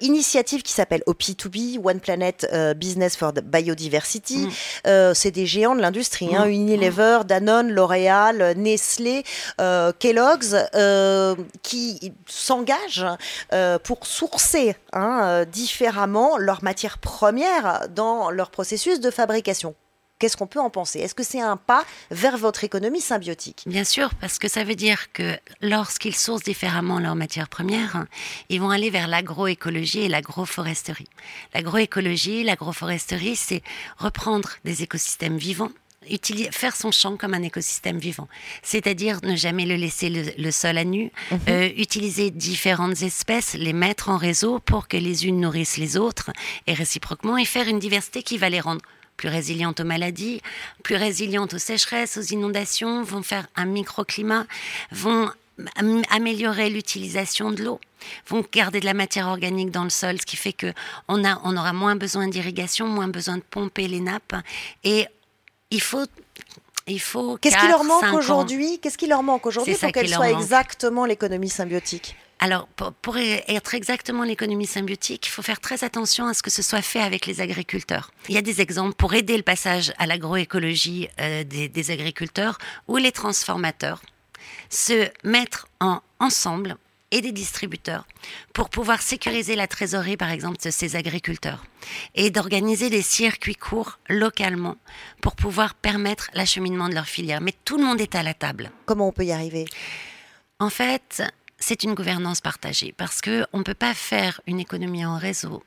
initiative 0.00 0.62
qui 0.62 0.72
s'appelle 0.78 1.02
OP2B, 1.12 1.80
One 1.90 2.00
Planet 2.00 2.36
Business 2.76 3.16
for 3.16 3.32
the 3.32 3.42
Biodiversity. 3.54 4.42
Mm. 4.46 5.14
C'est 5.20 5.34
des 5.40 5.46
géants 5.46 5.76
de 5.78 5.82
l'industrie, 5.86 6.30
hein, 6.36 6.46
Unilever, 6.46 7.16
Danone, 7.30 7.70
L'Oréal, 7.72 7.87
Nestlé, 8.56 9.24
euh, 9.60 9.92
Kellogg's, 9.98 10.54
euh, 10.74 11.34
qui 11.62 12.12
s'engagent 12.26 13.06
euh, 13.52 13.78
pour 13.78 14.06
sourcer 14.06 14.76
hein, 14.92 15.44
différemment 15.44 16.38
leurs 16.38 16.62
matières 16.62 16.98
premières 16.98 17.88
dans 17.88 18.30
leur 18.30 18.50
processus 18.50 19.00
de 19.00 19.10
fabrication. 19.10 19.74
Qu'est-ce 20.18 20.36
qu'on 20.36 20.48
peut 20.48 20.58
en 20.58 20.70
penser? 20.70 20.98
Est-ce 20.98 21.14
que 21.14 21.22
c'est 21.22 21.40
un 21.40 21.56
pas 21.56 21.84
vers 22.10 22.36
votre 22.36 22.64
économie 22.64 23.00
symbiotique? 23.00 23.62
Bien 23.66 23.84
sûr, 23.84 24.12
parce 24.16 24.40
que 24.40 24.48
ça 24.48 24.64
veut 24.64 24.74
dire 24.74 25.12
que 25.12 25.38
lorsqu'ils 25.60 26.16
sourcent 26.16 26.42
différemment 26.42 26.98
leurs 26.98 27.14
matières 27.14 27.48
premières, 27.48 28.04
ils 28.48 28.60
vont 28.60 28.70
aller 28.70 28.90
vers 28.90 29.06
l'agroécologie 29.06 30.00
et 30.00 30.08
l'agroforesterie. 30.08 31.08
L'agroécologie, 31.54 32.42
l'agroforesterie, 32.42 33.36
c'est 33.36 33.62
reprendre 33.96 34.50
des 34.64 34.82
écosystèmes 34.82 35.36
vivants 35.36 35.70
utiliser, 36.10 36.50
faire 36.52 36.76
son 36.76 36.90
champ 36.90 37.16
comme 37.16 37.34
un 37.34 37.42
écosystème 37.42 37.98
vivant, 37.98 38.28
c'est-à-dire 38.62 39.18
ne 39.22 39.36
jamais 39.36 39.66
le 39.66 39.76
laisser 39.76 40.10
le, 40.10 40.24
le 40.36 40.50
sol 40.50 40.78
à 40.78 40.84
nu, 40.84 41.10
mmh. 41.30 41.36
euh, 41.48 41.68
utiliser 41.76 42.30
différentes 42.30 43.02
espèces, 43.02 43.54
les 43.54 43.72
mettre 43.72 44.08
en 44.08 44.16
réseau 44.16 44.58
pour 44.60 44.88
que 44.88 44.96
les 44.96 45.26
unes 45.26 45.40
nourrissent 45.40 45.76
les 45.76 45.96
autres 45.96 46.30
et 46.66 46.74
réciproquement, 46.74 47.36
et 47.36 47.44
faire 47.44 47.68
une 47.68 47.78
diversité 47.78 48.22
qui 48.22 48.38
va 48.38 48.48
les 48.48 48.60
rendre 48.60 48.82
plus 49.16 49.28
résilientes 49.28 49.80
aux 49.80 49.84
maladies, 49.84 50.40
plus 50.84 50.96
résilientes 50.96 51.54
aux 51.54 51.58
sécheresses, 51.58 52.16
aux 52.16 52.22
inondations, 52.22 53.02
vont 53.02 53.22
faire 53.22 53.48
un 53.56 53.66
microclimat, 53.66 54.46
vont 54.92 55.30
améliorer 56.10 56.70
l'utilisation 56.70 57.50
de 57.50 57.64
l'eau 57.64 57.80
vont 58.28 58.44
garder 58.52 58.78
de 58.78 58.84
la 58.84 58.94
matière 58.94 59.26
organique 59.26 59.72
dans 59.72 59.84
le 59.84 59.90
sol, 59.90 60.20
ce 60.20 60.26
qui 60.26 60.36
fait 60.36 60.52
que 60.52 60.72
on, 61.08 61.24
a, 61.24 61.40
on 61.44 61.56
aura 61.56 61.72
moins 61.72 61.96
besoin 61.96 62.28
d'irrigation, 62.28 62.86
moins 62.86 63.08
besoin 63.08 63.38
de 63.38 63.42
pomper 63.42 63.88
les 63.88 64.00
nappes, 64.00 64.36
et 64.84 65.06
il 65.70 65.80
faut 65.80 66.06
il 66.86 67.00
faut 67.00 67.36
Qu'est-ce 67.36 67.58
qui 67.58 67.68
leur 67.68 67.84
manque 67.84 68.14
aujourd'hui? 68.14 68.78
Qu'est-ce 68.80 68.96
qui 68.96 69.06
leur 69.06 69.22
manque 69.22 69.46
aujourd'hui 69.46 69.74
pour 69.74 69.92
qu'elle 69.92 70.08
soit 70.08 70.30
exactement 70.30 71.04
l'économie 71.04 71.50
symbiotique? 71.50 72.16
Alors, 72.40 72.68
pour, 72.68 72.92
pour, 72.92 73.16
être 73.18 73.74
exactement 73.74 74.22
l'économie 74.22 74.66
symbiotique, 74.66 75.26
il 75.26 75.30
faut 75.30 75.42
faire 75.42 75.60
très 75.60 75.82
attention 75.82 76.26
à 76.26 76.34
ce 76.34 76.42
que 76.42 76.50
ce 76.50 76.62
soit 76.62 76.82
fait 76.82 77.00
avec 77.00 77.26
les 77.26 77.40
agriculteurs. 77.40 78.12
Il 78.28 78.34
y 78.36 78.38
a 78.38 78.42
des 78.42 78.60
exemples 78.60 78.94
pour 78.94 79.12
aider 79.14 79.36
le 79.36 79.42
passage 79.42 79.92
à 79.98 80.06
l'agroécologie 80.06 81.08
euh, 81.20 81.42
des, 81.42 81.68
des 81.68 81.90
agriculteurs 81.90 82.58
où 82.86 82.96
les 82.96 83.10
transformateurs 83.10 84.00
se 84.70 85.08
mettre 85.24 85.66
en 85.80 86.00
ensemble 86.20 86.76
et 87.10 87.20
des 87.20 87.32
distributeurs 87.32 88.06
pour 88.52 88.70
pouvoir 88.70 89.02
sécuriser 89.02 89.56
la 89.56 89.66
trésorerie, 89.66 90.16
par 90.16 90.30
exemple, 90.30 90.58
de 90.62 90.70
ces 90.70 90.96
agriculteurs 90.96 91.64
et 92.14 92.30
d'organiser 92.30 92.90
des 92.90 93.02
circuits 93.02 93.54
courts 93.54 93.98
localement 94.08 94.76
pour 95.20 95.36
pouvoir 95.36 95.74
permettre 95.74 96.28
l'acheminement 96.34 96.88
de 96.88 96.94
leur 96.94 97.06
filière. 97.06 97.40
Mais 97.40 97.54
tout 97.64 97.78
le 97.78 97.84
monde 97.84 98.00
est 98.00 98.14
à 98.14 98.22
la 98.22 98.34
table. 98.34 98.70
Comment 98.86 99.08
on 99.08 99.12
peut 99.12 99.24
y 99.24 99.32
arriver? 99.32 99.64
En 100.58 100.70
fait, 100.70 101.22
c'est 101.58 101.82
une 101.82 101.94
gouvernance 101.94 102.40
partagée 102.40 102.92
parce 102.96 103.20
qu'on 103.20 103.58
ne 103.58 103.62
peut 103.62 103.74
pas 103.74 103.94
faire 103.94 104.40
une 104.46 104.60
économie 104.60 105.04
en 105.04 105.16
réseau 105.16 105.62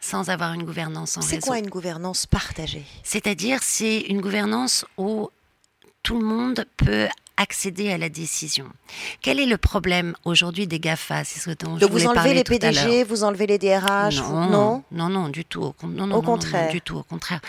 sans 0.00 0.30
avoir 0.30 0.54
une 0.54 0.64
gouvernance 0.64 1.18
en 1.18 1.20
réseau. 1.20 1.30
C'est 1.30 1.40
quoi 1.40 1.58
une 1.58 1.68
gouvernance 1.68 2.24
partagée? 2.24 2.84
C'est-à-dire, 3.02 3.62
c'est 3.62 4.00
une 4.00 4.22
gouvernance 4.22 4.86
où 4.96 5.28
tout 6.02 6.18
le 6.18 6.24
monde 6.24 6.64
peut 6.78 7.06
accéder 7.40 7.90
à 7.90 7.96
la 7.96 8.10
décision. 8.10 8.66
Quel 9.22 9.40
est 9.40 9.46
le 9.46 9.56
problème 9.56 10.14
aujourd'hui 10.26 10.66
des 10.66 10.78
GAFA? 10.78 11.24
C'est 11.24 11.40
ce 11.40 11.50
dont 11.50 11.76
Donc 11.76 11.80
je 11.80 11.86
vous 11.86 12.06
enlevez 12.06 12.34
les 12.34 12.44
PDG, 12.44 13.02
vous 13.04 13.24
enlevez 13.24 13.46
les 13.46 13.58
DRH 13.58 14.16
non, 14.16 14.22
vous... 14.24 14.50
non, 14.50 14.84
non, 14.92 15.08
non, 15.08 15.28
du 15.30 15.46
tout. 15.46 15.62
Au, 15.62 15.74
non, 15.86 16.06
non, 16.06 16.16
au 16.16 16.22
contraire. 16.22 16.66
Non, 16.66 16.72
du 16.72 16.82
tout, 16.82 16.98
au 16.98 17.02
contraire. 17.02 17.40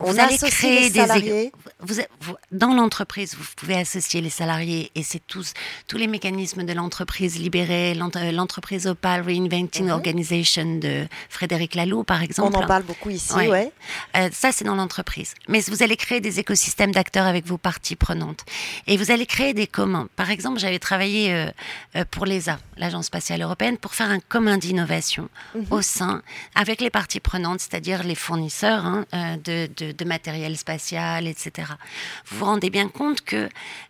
On 0.00 0.10
vous 0.10 0.18
allez 0.18 0.38
créer 0.38 0.88
des 0.88 1.00
salariés. 1.00 1.52
Vous, 1.80 1.96
vous, 2.20 2.34
dans 2.52 2.72
l'entreprise, 2.74 3.36
vous 3.36 3.44
pouvez 3.56 3.74
associer 3.74 4.22
les 4.22 4.30
salariés 4.30 4.90
et 4.94 5.02
c'est 5.02 5.24
tous 5.26 5.52
tous 5.88 5.98
les 5.98 6.06
mécanismes 6.06 6.64
de 6.64 6.72
l'entreprise 6.72 7.38
libérée, 7.38 7.94
l'entreprise 7.94 8.86
Opal 8.86 9.20
Reinventing 9.22 9.84
mm 9.84 9.88
-hmm. 9.88 9.92
Organization 9.92 10.78
de 10.78 11.06
Frédéric 11.28 11.74
Laloux, 11.74 12.04
par 12.04 12.22
exemple. 12.22 12.56
On 12.56 12.62
en 12.62 12.66
parle 12.66 12.84
beaucoup 12.84 13.10
ici, 13.10 13.34
ouais. 13.34 13.48
ouais. 13.48 13.72
Euh, 14.16 14.30
ça, 14.32 14.48
c'est 14.52 14.64
dans 14.64 14.78
l'entreprise. 14.82 15.30
Mais 15.48 15.60
vous 15.72 15.82
allez 15.82 15.96
créer 15.96 16.20
des 16.28 16.34
écosystèmes 16.42 16.92
d'acteurs 16.92 17.26
avec 17.26 17.44
vos 17.52 17.58
parties 17.58 17.96
prenantes 18.06 18.42
et 18.86 18.96
vous 18.96 19.10
allez 19.10 19.26
créer 19.34 19.52
des 19.52 19.66
communs. 19.66 20.08
Par 20.14 20.30
exemple, 20.30 20.60
j'avais 20.60 20.78
travaillé 20.78 21.34
euh, 21.34 21.50
euh, 21.96 22.04
pour 22.08 22.24
l'ESA, 22.24 22.60
l'Agence 22.76 23.06
spatiale 23.06 23.42
européenne, 23.42 23.78
pour 23.78 23.92
faire 23.92 24.08
un 24.08 24.20
commun 24.20 24.58
d'innovation 24.58 25.28
-hmm. 25.28 25.66
au 25.76 25.82
sein, 25.82 26.22
avec 26.54 26.80
les 26.80 26.92
parties 26.98 27.22
prenantes, 27.30 27.60
c'est-à-dire 27.64 28.00
les 28.10 28.18
fournisseurs 28.26 28.84
hein, 28.86 29.00
euh, 29.12 29.36
de, 29.48 29.56
de, 29.78 29.86
de, 30.00 30.04
matériel 30.14 30.52
spatial, 30.64 31.22
etc. 31.32 31.44
Vous 32.26 32.38
vous 32.38 32.44
rendez 32.52 32.70
bien 32.78 32.88
compte 32.98 33.20
que 33.30 33.42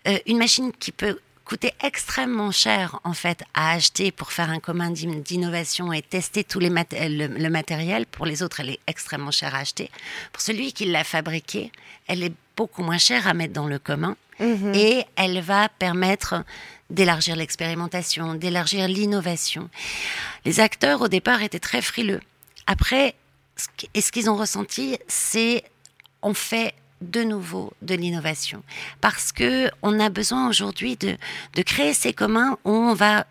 euh, 0.09 0.31
une 0.31 0.39
machine 0.45 0.71
qui 0.83 0.93
peut 0.93 1.17
coûter 1.49 1.73
extrêmement 1.91 2.53
cher 2.65 2.85
en 3.11 3.17
fait 3.23 3.41
à 3.53 3.65
acheter 3.79 4.09
pour 4.19 4.29
faire 4.37 4.51
un 4.57 4.61
commun 4.69 4.91
d'innovation 5.29 5.87
et 5.97 6.03
tester 6.17 6.43
tous 6.53 6.61
les 6.65 6.73
mat 6.77 6.91
le, 7.19 7.27
le, 7.45 7.51
matériel. 7.61 8.01
Pour 8.17 8.25
les 8.31 8.39
autres, 8.45 8.59
elle 8.61 8.71
est 8.77 8.83
extrêmement 8.95 9.35
chère 9.41 9.55
à 9.55 9.61
acheter. 9.65 9.89
Pour 10.33 10.43
celui 10.49 10.69
qui 10.77 10.85
l'a 10.95 11.05
fabriqué, 11.17 11.63
elle 12.11 12.23
est 12.29 12.37
beaucoup 12.57 12.83
moins 12.89 13.03
chère 13.09 13.25
à 13.31 13.35
mettre 13.35 13.53
dans 13.61 13.67
le 13.75 13.79
commun 13.79 14.15
mm 14.39 14.45
-hmm. 14.45 14.77
et 14.77 15.07
elle 15.17 15.41
va 15.41 15.69
permettre 15.69 16.45
d'élargir 16.91 17.37
l'expérimentation, 17.37 18.35
d'élargir 18.35 18.89
l'innovation. 18.89 19.71
Les 20.45 20.61
acteurs 20.61 21.01
au 21.03 21.09
départ 21.09 21.43
étaient 21.43 21.59
très 21.71 21.83
frileux. 21.83 22.21
Après, 22.67 23.15
et 23.95 24.01
ce 24.01 24.11
qu'ils 24.13 24.29
ont 24.29 24.37
ressenti, 24.37 24.99
c'est 25.09 25.65
on 26.23 26.35
fait 26.35 26.75
de 27.01 27.23
nouveau 27.23 27.73
de 27.83 27.95
l'innovation. 27.95 28.63
Parce 29.01 29.33
que 29.33 29.71
on 29.83 30.01
a 30.01 30.09
besoin 30.09 30.49
aujourd'hui 30.49 30.97
de, 30.97 31.17
de 31.55 31.63
créer 31.63 31.95
ces 31.95 32.13
communs 32.13 32.57
où 32.65 32.71
on 32.71 32.95
va 32.95 33.27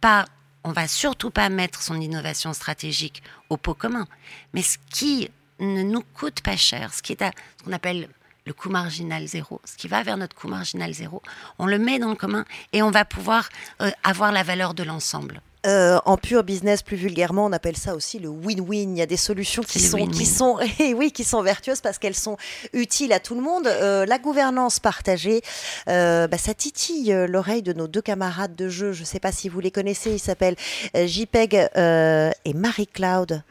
pas 0.00 0.26
on 0.64 0.72
va 0.72 0.86
surtout 0.86 1.30
pas 1.30 1.48
mettre 1.48 1.82
son 1.82 2.00
innovation 2.00 2.52
stratégique 2.52 3.22
au 3.50 3.56
pot 3.56 3.74
commun, 3.74 4.06
mais 4.52 4.62
ce 4.62 4.78
qui 4.90 5.28
ne 5.58 5.82
nous 5.82 6.02
coûte 6.14 6.40
pas 6.40 6.56
cher, 6.56 6.94
ce 6.94 7.02
qui 7.02 7.12
est 7.12 7.22
à, 7.22 7.32
ce 7.58 7.64
qu'on 7.64 7.72
appelle 7.72 8.08
le 8.44 8.52
coût 8.52 8.70
marginal 8.70 9.26
zéro, 9.26 9.60
ce 9.64 9.76
qui 9.76 9.88
va 9.88 10.02
vers 10.02 10.16
notre 10.16 10.34
coût 10.34 10.48
marginal 10.48 10.92
zéro, 10.92 11.22
on 11.58 11.66
le 11.66 11.78
met 11.78 11.98
dans 11.98 12.10
le 12.10 12.16
commun 12.16 12.44
et 12.72 12.82
on 12.82 12.90
va 12.90 13.04
pouvoir 13.04 13.48
euh, 13.80 13.90
avoir 14.04 14.32
la 14.32 14.42
valeur 14.42 14.74
de 14.74 14.82
l'ensemble. 14.82 15.40
Euh, 15.64 16.00
en 16.06 16.16
pur 16.16 16.42
business, 16.42 16.82
plus 16.82 16.96
vulgairement, 16.96 17.46
on 17.46 17.52
appelle 17.52 17.76
ça 17.76 17.94
aussi 17.94 18.18
le 18.18 18.28
win-win. 18.28 18.96
Il 18.96 18.98
y 18.98 19.02
a 19.02 19.06
des 19.06 19.16
solutions 19.16 19.62
qui 19.62 19.78
sont, 19.78 20.06
qui 20.08 20.26
sont, 20.26 20.58
et 20.80 20.92
oui, 20.92 21.12
qui 21.12 21.22
sont 21.22 21.40
vertueuses 21.40 21.80
parce 21.80 21.98
qu'elles 21.98 22.16
sont 22.16 22.36
utiles 22.72 23.12
à 23.12 23.20
tout 23.20 23.36
le 23.36 23.42
monde. 23.42 23.68
Euh, 23.68 24.04
la 24.04 24.18
gouvernance 24.18 24.80
partagée, 24.80 25.40
euh, 25.88 26.26
bah, 26.26 26.38
ça 26.38 26.52
titille 26.52 27.14
l'oreille 27.28 27.62
de 27.62 27.72
nos 27.72 27.86
deux 27.86 28.02
camarades 28.02 28.56
de 28.56 28.68
jeu. 28.68 28.92
Je 28.92 29.02
ne 29.02 29.06
sais 29.06 29.20
pas 29.20 29.30
si 29.30 29.48
vous 29.48 29.60
les 29.60 29.70
connaissez. 29.70 30.10
Ils 30.10 30.18
s'appellent 30.18 30.56
JPEG 30.94 31.68
euh, 31.76 32.32
et 32.44 32.54
Marie-Claude. 32.54 33.44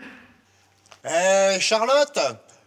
Eh, 1.05 1.59
Charlotte, 1.61 2.19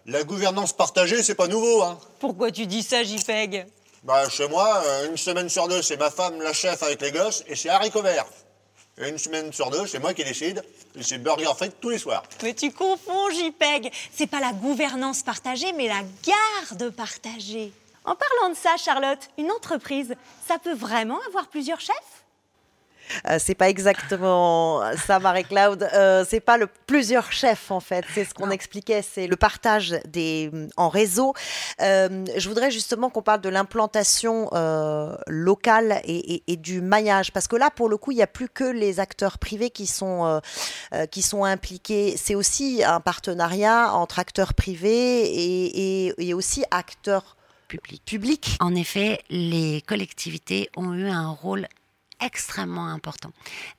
la 0.07 0.23
gouvernance 0.25 0.73
partagée, 0.73 1.23
c'est 1.23 1.35
pas 1.35 1.49
nouveau, 1.49 1.83
hein. 1.83 1.99
Pourquoi 2.21 2.51
tu 2.51 2.67
dis 2.67 2.83
ça, 2.83 3.03
JPEG? 3.03 3.67
Bah, 4.03 4.29
chez 4.29 4.49
moi, 4.49 4.83
euh, 4.85 5.09
une 5.09 5.17
semaine 5.17 5.49
sur 5.49 5.67
deux, 5.67 5.81
c'est 5.81 5.97
ma 5.97 6.11
femme, 6.11 6.41
la 6.43 6.53
chef 6.53 6.83
avec 6.83 7.01
les 7.01 7.11
gosses, 7.11 7.43
et 7.47 7.57
c'est 7.57 7.71
haricots 7.71 8.03
verts. 8.03 8.27
Et 8.99 9.09
une 9.09 9.19
semaine 9.19 9.53
sur 9.53 9.71
deux, 9.71 9.87
c'est 9.87 9.99
moi 9.99 10.15
qui 10.15 10.23
décide, 10.23 10.63
et 10.95 11.03
c'est 11.03 11.19
burger 11.19 11.53
frites 11.57 11.81
tous 11.81 11.91
les 11.91 11.99
soirs. 11.99 12.23
Mais 12.43 12.55
tu 12.55 12.71
confonds, 12.71 13.31
JPEG. 13.31 13.91
C'est 14.13 14.27
pas 14.27 14.41
la 14.41 14.53
gouvernance 14.53 15.23
partagée, 15.23 15.73
mais 15.73 15.89
la 15.89 16.03
garde 16.23 16.91
partagée. 16.91 17.73
En 18.05 18.15
parlant 18.15 18.51
de 18.51 18.57
ça, 18.57 18.77
Charlotte, 18.77 19.31
une 19.39 19.51
entreprise, 19.51 20.15
ça 20.47 20.59
peut 20.59 20.75
vraiment 20.75 21.19
avoir 21.27 21.49
plusieurs 21.49 21.81
chefs? 21.81 22.24
Euh, 23.29 23.39
c'est 23.39 23.55
pas 23.55 23.69
exactement 23.69 24.83
ça, 25.07 25.19
Marie-Claude. 25.19 25.89
Euh, 25.95 26.25
c'est 26.29 26.41
pas 26.41 26.57
le 26.57 26.69
plusieurs 26.87 27.33
chefs 27.33 27.71
en 27.71 27.81
fait. 27.81 28.05
C'est 28.15 28.25
ce 28.25 28.35
qu'on 28.35 28.51
expliquait. 28.51 29.03
C'est 29.03 29.27
le 29.27 29.37
partage 29.37 29.97
des 30.07 30.51
en 30.77 30.89
réseau. 30.89 31.35
Euh, 31.81 32.25
je 32.37 32.49
voudrais 32.49 32.71
justement 32.71 33.11
qu'on 33.11 33.23
parle 33.23 33.41
de 33.41 33.49
l'implantation 33.49 34.49
euh, 34.53 35.15
locale 35.27 36.01
et, 36.05 36.35
et- 36.35 36.43
et 36.47 36.57
du 36.57 36.81
maillage, 36.81 37.33
parce 37.33 37.49
que 37.49 37.57
là, 37.57 37.71
pour 37.71 37.89
le 37.89 37.97
coup, 37.97 38.11
il 38.13 38.17
n'y 38.17 38.23
a 38.23 38.27
plus 38.27 38.49
que 38.49 38.65
les 38.65 39.01
acteurs 39.01 39.39
privés 39.39 39.71
qui 39.71 39.87
sont 39.87 40.25
euh, 40.27 40.41
euh, 40.95 41.07
qui 41.07 41.23
sont 41.23 41.45
impliqués. 41.45 42.17
C'est 42.17 42.35
aussi 42.35 42.83
un 42.85 43.01
partenariat 43.01 43.93
entre 43.95 44.19
acteurs 44.19 44.55
privés 44.55 45.23
et, 45.25 46.07
et- 46.19 46.35
aussi 46.35 46.65
acteurs 46.71 47.37
Public. 47.69 48.03
publics. 48.05 48.57
En 48.61 48.75
effet, 48.75 49.21
les 49.31 49.83
collectivités 49.87 50.69
ont 50.77 50.93
eu 50.95 51.09
un 51.09 51.29
rôle 51.31 51.67
extrêmement 52.25 52.87
important. 52.87 53.31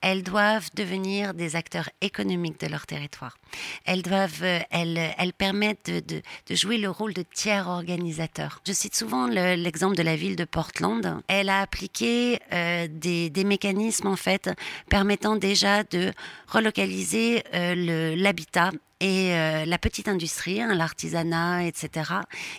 Elles 0.01 0.23
doivent 0.23 0.69
devenir 0.75 1.33
des 1.33 1.55
acteurs 1.55 1.89
économiques 2.01 2.59
de 2.59 2.67
leur 2.67 2.85
territoire. 2.85 3.37
Elles 3.85 4.01
doivent, 4.01 4.43
euh, 4.43 4.59
elles, 4.69 5.13
elles 5.17 5.33
permettent 5.33 5.89
de, 5.89 6.21
jouer 6.55 6.77
le 6.77 6.89
rôle 6.89 7.13
de 7.13 7.23
tiers 7.33 7.67
organisateur. 7.67 8.61
Je 8.67 8.73
cite 8.73 8.95
souvent 8.95 9.27
le- 9.27 9.55
l'exemple 9.55 9.95
de 9.95 10.03
la 10.03 10.15
ville 10.15 10.35
de 10.35 10.45
Portland. 10.45 11.21
Elle 11.27 11.49
a 11.49 11.61
appliqué 11.61 12.39
euh, 12.53 12.87
des, 12.89 13.43
mécanismes 13.45 14.07
en 14.07 14.15
fait 14.15 14.49
permettant 14.89 15.35
déjà 15.35 15.83
de 15.83 16.11
relocaliser 16.47 17.43
euh, 17.53 18.15
l'habitat 18.15 18.71
et 18.99 19.33
euh, 19.33 19.65
la 19.65 19.77
petite 19.77 20.07
industrie, 20.07 20.61
hein, 20.61 20.73
l'artisanat, 20.73 21.65
etc., 21.65 22.11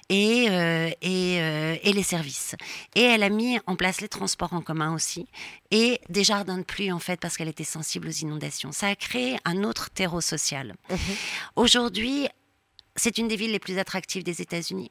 et, 0.08 0.46
euh, 0.50 0.90
et, 1.00 1.40
euh, 1.40 1.76
et 1.82 1.92
les 1.92 2.02
services. 2.02 2.54
Et 2.94 3.02
elle 3.02 3.22
a 3.22 3.30
mis 3.30 3.58
en 3.66 3.76
place 3.76 4.00
les 4.00 4.08
transports 4.08 4.52
en 4.52 4.60
commun 4.60 4.94
aussi, 4.94 5.26
et 5.70 6.00
des 6.08 6.24
jardins 6.24 6.58
de 6.58 6.62
pluie, 6.62 6.92
en 6.92 6.98
fait, 6.98 7.18
parce 7.20 7.36
qu'elle 7.36 7.48
était 7.48 7.64
sensible 7.64 8.08
aux 8.08 8.12
inondations. 8.12 8.72
Ça 8.72 8.88
a 8.88 8.96
créé 8.96 9.38
un 9.44 9.64
autre 9.64 9.90
terreau 9.90 10.20
social. 10.20 10.74
Aujourd'hui, 11.56 12.28
c'est 12.96 13.18
une 13.18 13.28
des 13.28 13.36
villes 13.36 13.52
les 13.52 13.58
plus 13.58 13.78
attractives 13.78 14.22
des 14.22 14.42
États-Unis. 14.42 14.90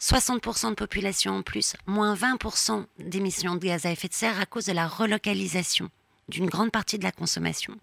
60% 0.00 0.70
de 0.70 0.74
population 0.74 1.32
en 1.32 1.42
plus, 1.42 1.74
moins 1.86 2.14
20% 2.14 2.86
d'émissions 3.00 3.56
de 3.56 3.60
gaz 3.60 3.84
à 3.84 3.90
effet 3.90 4.08
de 4.08 4.14
serre 4.14 4.40
à 4.40 4.46
cause 4.46 4.66
de 4.66 4.72
la 4.72 4.86
relocalisation 4.86 5.90
d'une 6.28 6.46
grande 6.46 6.70
partie 6.70 6.98
de 6.98 7.04
la 7.04 7.12
consommation, 7.12 7.74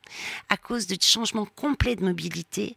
à 0.50 0.58
cause 0.58 0.88
du 0.88 0.98
changement 1.00 1.46
complet 1.46 1.96
de 1.96 2.04
mobilité 2.04 2.76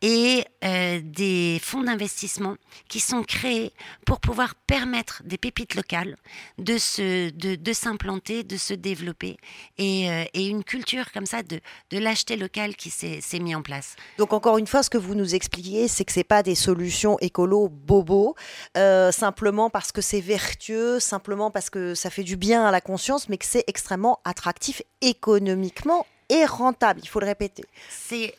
et 0.00 0.44
euh, 0.64 1.00
des 1.02 1.60
fonds 1.62 1.82
d'investissement 1.82 2.56
qui 2.88 3.00
sont 3.00 3.22
créés 3.22 3.72
pour 4.06 4.20
pouvoir 4.20 4.54
permettre 4.54 5.22
des 5.24 5.38
pépites 5.38 5.74
locales 5.74 6.16
de 6.58 6.78
se, 6.78 7.30
de, 7.30 7.56
de 7.56 7.72
s'implanter, 7.72 8.44
de 8.44 8.56
se 8.56 8.74
développer 8.74 9.36
et, 9.76 10.10
euh, 10.10 10.24
et 10.34 10.46
une 10.46 10.64
culture 10.64 11.10
comme 11.12 11.26
ça 11.26 11.42
de, 11.42 11.60
de 11.90 11.98
l'acheter 11.98 12.36
local 12.36 12.76
qui 12.76 12.90
s'est 12.90 13.20
s'est 13.20 13.38
mis 13.38 13.54
en 13.54 13.62
place. 13.62 13.96
Donc 14.18 14.32
encore 14.32 14.58
une 14.58 14.66
fois, 14.66 14.82
ce 14.82 14.90
que 14.90 14.98
vous 14.98 15.14
nous 15.14 15.34
expliquez, 15.34 15.88
c'est 15.88 16.04
que 16.04 16.12
c'est 16.12 16.24
pas 16.24 16.42
des 16.42 16.54
solutions 16.54 17.18
écolo 17.20 17.68
bobo, 17.68 18.34
euh, 18.76 19.12
simplement 19.12 19.70
parce 19.70 19.92
que 19.92 20.00
c'est 20.00 20.20
vertueux, 20.20 21.00
simplement 21.00 21.50
parce 21.50 21.70
que 21.70 21.94
ça 21.94 22.10
fait 22.10 22.24
du 22.24 22.36
bien 22.36 22.64
à 22.64 22.70
la 22.70 22.80
conscience, 22.80 23.28
mais 23.28 23.38
que 23.38 23.46
c'est 23.46 23.64
extrêmement 23.66 24.20
attractif 24.24 24.82
économiquement 25.00 26.06
et 26.28 26.44
rentable. 26.44 27.00
Il 27.02 27.08
faut 27.08 27.20
le 27.20 27.26
répéter. 27.26 27.64
C'est, 27.88 28.34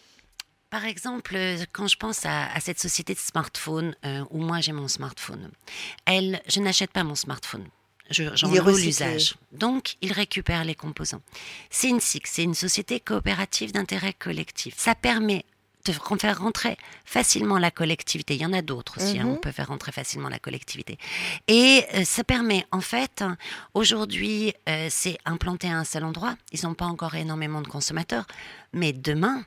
par 0.70 0.86
exemple, 0.86 1.38
quand 1.74 1.88
je 1.88 1.98
pense 1.98 2.26
à, 2.26 2.52
à 2.54 2.60
cette 2.60 2.80
société 2.80 3.14
de 3.14 3.20
smartphone, 3.20 3.96
euh, 4.06 4.24
où 4.30 4.40
moi 4.40 4.60
j'ai 4.62 4.72
mon 4.72 4.88
smartphone, 4.88 5.50
elle, 6.06 6.42
je 6.48 6.60
n'achète 6.60 6.92
pas 6.92 7.04
mon 7.04 7.16
smartphone. 7.16 7.68
Je- 8.12 8.36
J'en 8.36 8.48
loue 8.50 8.64
recyclé. 8.64 8.86
l'usage. 8.88 9.36
Donc, 9.52 9.96
il 10.02 10.12
récupère 10.14 10.64
les 10.64 10.74
composants. 10.74 11.22
C'est 11.70 11.90
une 11.90 12.54
société 12.56 13.00
coopérative 13.00 13.72
d'intérêt 13.72 14.14
collectif. 14.14 14.74
Ça 14.78 14.96
permet 14.96 15.46
re- 15.86 16.20
faire 16.20 16.40
rentrer 16.40 16.78
facilement 17.06 17.58
la 17.58 17.72
collectivité. 17.72 18.36
Il 18.36 18.42
y 18.42 18.46
en 18.46 18.54
a 18.54 18.62
d'autres 18.62 18.98
aussi, 18.98 19.20
hein, 19.20 19.24
Mhm. 19.26 19.32
on 19.32 19.36
peut 19.38 19.52
faire 19.52 19.68
rentrer 19.68 19.92
facilement 19.92 20.30
la 20.30 20.40
collectivité. 20.40 20.98
Et 21.48 21.86
euh, 21.96 22.04
ça 22.06 22.24
permet, 22.24 22.66
en 22.72 22.82
fait, 22.82 23.24
aujourd'hui, 23.74 24.54
euh, 24.68 24.88
c'est 24.90 25.18
implanté 25.26 25.68
à 25.70 25.78
un 25.78 25.84
seul 25.84 26.04
endroit. 26.04 26.36
Ils 26.52 26.64
n'ont 26.64 26.74
pas 26.76 26.86
encore 26.86 27.16
énormément 27.16 27.62
de 27.62 27.68
consommateurs. 27.68 28.26
Mais 28.74 28.94
demain, 28.94 29.44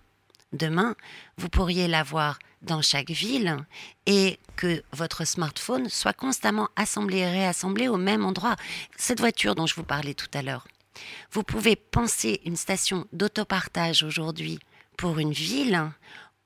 demain, 0.52 0.94
vous 1.38 1.48
pourriez 1.48 1.88
l'avoir 1.88 2.38
dans 2.62 2.82
chaque 2.82 3.10
ville 3.10 3.56
et 4.06 4.38
que 4.56 4.82
votre 4.92 5.24
smartphone 5.26 5.88
soit 5.88 6.12
constamment 6.12 6.68
assemblé 6.76 7.18
et 7.18 7.30
réassemblé 7.30 7.88
au 7.88 7.96
même 7.96 8.24
endroit. 8.24 8.54
Cette 8.96 9.18
voiture 9.20 9.54
dont 9.56 9.66
je 9.66 9.74
vous 9.74 9.82
parlais 9.82 10.14
tout 10.14 10.28
à 10.34 10.42
l'heure, 10.42 10.66
vous 11.32 11.42
pouvez 11.42 11.74
penser 11.74 12.40
une 12.44 12.56
station 12.56 13.06
d'autopartage 13.12 14.02
aujourd'hui 14.04 14.60
pour 14.96 15.18
une 15.18 15.32
ville 15.32 15.90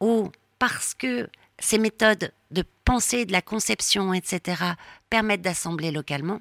où, 0.01 0.31
parce 0.59 0.95
que 0.95 1.29
ces 1.59 1.79
méthodes 1.79 2.33
de 2.51 2.65
pensée, 2.85 3.25
de 3.25 3.33
la 3.33 3.43
conception, 3.43 4.13
etc., 4.15 4.63
permettent 5.11 5.43
d'assembler 5.43 5.91
localement, 5.91 6.41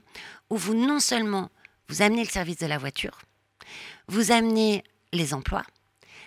où 0.50 0.58
vous 0.58 0.76
non 0.76 1.00
seulement 1.00 1.50
vous 1.88 2.02
amenez 2.02 2.24
le 2.24 2.30
service 2.30 2.58
de 2.58 2.66
la 2.66 2.78
voiture, 2.78 3.22
vous 4.08 4.32
amenez 4.32 4.84
les 5.14 5.34
emplois, 5.34 5.66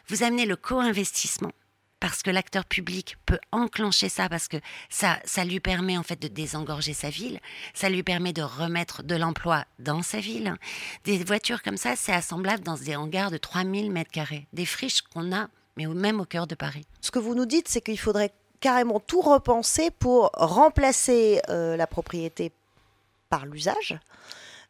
vous 0.09 0.23
amenez 0.23 0.47
le 0.47 0.57
co-investissement, 0.57 1.53
parce 2.01 2.23
que 2.23 2.31
l'acteur 2.31 2.65
public 2.65 3.17
peut 3.27 3.41
enclencher 3.51 4.09
ça, 4.09 4.29
parce 4.29 4.49
que 4.49 4.59
ça, 4.89 5.19
ça 5.25 5.45
lui 5.45 5.61
permet 5.61 5.99
en 5.99 6.03
fait 6.03 6.21
de 6.21 6.29
désengorger 6.29 6.95
sa 6.95 7.11
ville, 7.11 7.41
ça 7.75 7.91
lui 7.91 8.03
permet 8.03 8.33
de 8.33 8.43
remettre 8.43 9.03
de 9.03 9.17
l'emploi 9.17 9.65
dans 9.79 10.03
sa 10.03 10.21
ville. 10.21 10.55
Des 11.05 11.23
voitures 11.25 11.63
comme 11.63 11.77
ça, 11.77 11.97
c'est 11.97 12.13
assemblable 12.13 12.63
dans 12.63 12.77
des 12.77 12.97
hangars 12.97 13.31
de 13.31 13.39
3000 13.39 13.91
mètres 13.91 14.13
carrés, 14.13 14.47
des 14.53 14.67
friches 14.67 15.03
qu'on 15.03 15.33
a, 15.35 15.49
mais 15.79 15.87
même 15.87 16.21
au 16.21 16.25
cœur 16.27 16.47
de 16.47 16.55
Paris. 16.55 16.85
Ce 17.01 17.11
que 17.11 17.19
vous 17.21 17.35
nous 17.35 17.47
dites, 17.47 17.69
c'est 17.69 17.81
qu'il 17.81 17.99
faudrait 17.99 18.33
carrément 18.61 18.99
tout 19.01 19.21
repenser 19.23 19.91
pour 19.93 20.31
remplacer 20.35 21.41
euh, 21.49 21.77
la 21.77 21.87
propriété 21.87 22.53
par 23.31 23.47
l'usage. 23.47 23.97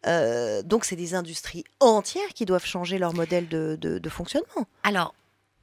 Euh, 0.06 0.62
donc 0.62 0.84
c'est 0.84 0.94
des 0.96 1.14
industries 1.14 1.64
entières 1.80 2.28
qui 2.34 2.44
doivent 2.44 2.66
changer 2.66 2.98
leur 2.98 3.14
modèle 3.14 3.48
de, 3.48 3.76
de- 3.80 3.98
de 3.98 4.08
fonctionnement. 4.10 4.66
Alors, 4.84 5.14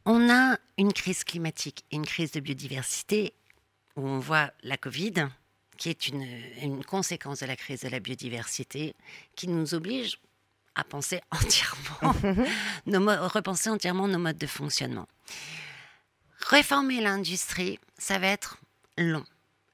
on 0.05 0.29
a 0.29 0.57
une 0.77 0.91
crise 0.91 1.23
climatique 1.23 1.85
et 1.91 1.95
une 1.95 2.05
crise 2.05 2.31
de 2.31 2.39
biodiversité 2.39 3.33
où 3.95 4.05
on 4.07 4.19
voit 4.19 4.51
la 4.63 4.75
Covid, 4.77 5.27
qui 5.77 5.89
est 5.89 6.07
une, 6.07 6.23
une 6.61 6.83
conséquence 6.83 7.39
de 7.39 7.45
la 7.45 7.55
crise 7.55 7.81
de 7.81 7.89
la 7.89 7.99
biodiversité, 7.99 8.95
qui 9.35 9.47
nous 9.47 9.73
oblige 9.73 10.19
à 10.75 10.83
penser 10.83 11.21
entièrement, 11.31 12.15
nos 12.85 13.27
repenser 13.27 13.69
entièrement 13.69 14.07
nos 14.07 14.19
modes 14.19 14.37
de 14.37 14.47
fonctionnement. 14.47 15.07
Réformer 16.47 17.01
l'industrie, 17.01 17.79
ça 17.97 18.19
va 18.19 18.27
être 18.27 18.57
long. 18.97 19.23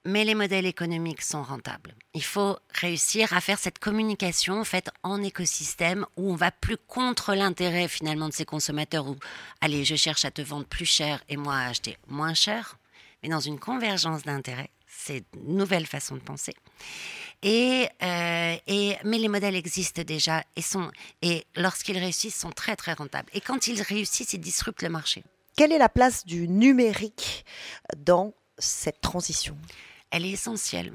Mais 0.03 0.23
les 0.23 0.33
modèles 0.33 0.65
économiques 0.65 1.21
sont 1.21 1.43
rentables. 1.43 1.93
Il 2.15 2.23
faut 2.23 2.57
réussir 2.73 3.33
à 3.33 3.41
faire 3.41 3.59
cette 3.59 3.77
communication 3.77 4.59
en 4.59 4.63
fait 4.63 4.89
en 5.03 5.21
écosystème 5.21 6.07
où 6.17 6.31
on 6.31 6.35
va 6.35 6.49
plus 6.49 6.77
contre 6.77 7.35
l'intérêt 7.35 7.87
finalement 7.87 8.27
de 8.27 8.33
ces 8.33 8.45
consommateurs 8.45 9.07
où 9.07 9.15
allez 9.59 9.85
je 9.85 9.95
cherche 9.95 10.25
à 10.25 10.31
te 10.31 10.41
vendre 10.41 10.65
plus 10.65 10.87
cher 10.87 11.23
et 11.29 11.37
moi 11.37 11.55
à 11.55 11.67
acheter 11.67 11.97
moins 12.07 12.33
cher, 12.33 12.77
mais 13.21 13.29
dans 13.29 13.39
une 13.39 13.59
convergence 13.59 14.23
d'intérêts. 14.23 14.71
C'est 14.97 15.23
une 15.35 15.57
nouvelle 15.57 15.87
façon 15.87 16.15
de 16.15 16.21
penser. 16.21 16.53
Et, 17.41 17.87
euh, 18.03 18.55
et, 18.67 18.97
mais 19.03 19.17
les 19.17 19.27
modèles 19.27 19.55
existent 19.55 20.03
déjà 20.03 20.43
et, 20.55 20.61
sont, 20.61 20.91
et 21.21 21.45
lorsqu'ils 21.55 21.97
réussissent, 21.97 22.35
sont 22.39 22.51
très 22.51 22.75
très 22.75 22.93
rentables. 22.93 23.29
Et 23.33 23.41
quand 23.41 23.67
ils 23.67 23.81
réussissent, 23.81 24.33
ils 24.33 24.39
disruptent 24.39 24.83
le 24.83 24.89
marché. 24.89 25.23
Quelle 25.55 25.71
est 25.71 25.77
la 25.79 25.89
place 25.89 26.25
du 26.25 26.47
numérique 26.47 27.45
dans 27.97 28.33
cette 28.57 29.01
transition? 29.01 29.57
Elle 30.11 30.25
est 30.25 30.31
essentielle. 30.31 30.93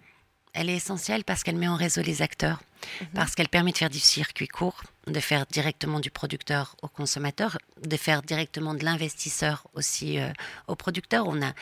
Elle 0.52 0.70
est 0.70 0.76
essentielle 0.76 1.24
parce 1.24 1.42
qu'elle 1.42 1.56
met 1.56 1.68
en 1.68 1.76
réseau 1.76 2.02
les 2.02 2.22
acteurs, 2.22 2.62
mhm. 3.00 3.08
parce 3.14 3.34
qu'elle 3.34 3.48
permet 3.48 3.72
de 3.72 3.78
faire 3.78 3.90
du 3.90 4.00
circuit 4.00 4.48
court, 4.48 4.82
de 5.06 5.20
faire 5.20 5.46
directement 5.46 6.00
du 6.00 6.10
producteur 6.10 6.76
au 6.82 6.88
consommateur, 6.88 7.58
de 7.80 7.96
faire 7.96 8.22
directement 8.22 8.74
de 8.74 8.84
l'investisseur 8.84 9.66
aussi 9.74 10.18
euh, 10.18 10.32
au 10.66 10.74
producteur. 10.74 11.26
On 11.28 11.40
a, 11.42 11.52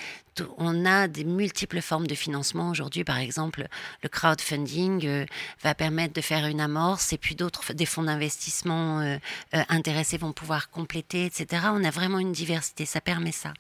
on 0.57 0.87
a 0.87 1.09
des 1.09 1.25
multiples 1.25 1.83
formes 1.83 2.07
de 2.07 2.15
financement 2.15 2.71
aujourd'hui. 2.71 3.05
Par 3.05 3.19
exemple, 3.19 3.67
le 4.03 4.09
crowdfunding 4.09 5.07
euh, 5.07 5.27
va 5.63 5.75
permettre 5.75 6.15
de 6.15 6.23
faire 6.23 6.47
une 6.47 6.61
amorce 6.61 7.13
et 7.13 7.19
puis 7.19 7.35
d'autres, 7.35 7.75
des 7.75 7.87
fonds 7.87 8.05
d'investissement 8.05 9.01
euh, 9.01 9.19
intéressés 9.69 10.17
vont 10.17 10.33
pouvoir 10.33 10.71
compléter, 10.71 11.27
etc. 11.27 11.67
On 11.67 11.85
a 11.85 11.91
vraiment 11.91 12.19
une 12.19 12.33
diversité, 12.33 12.87
ça 12.87 13.03
permet 13.03 13.33
ça. 13.33 13.53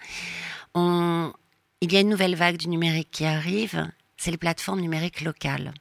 Il 0.76 1.92
y 1.92 1.96
a 1.96 2.00
une 2.00 2.08
nouvelle 2.08 2.36
vague 2.36 2.56
du 2.56 2.68
numérique 2.68 3.10
qui 3.10 3.26
arrive 3.26 3.86
c'est 4.16 4.30
les 4.30 4.38
plateformes 4.38 4.80
numériques 4.80 5.20
locales 5.20 5.74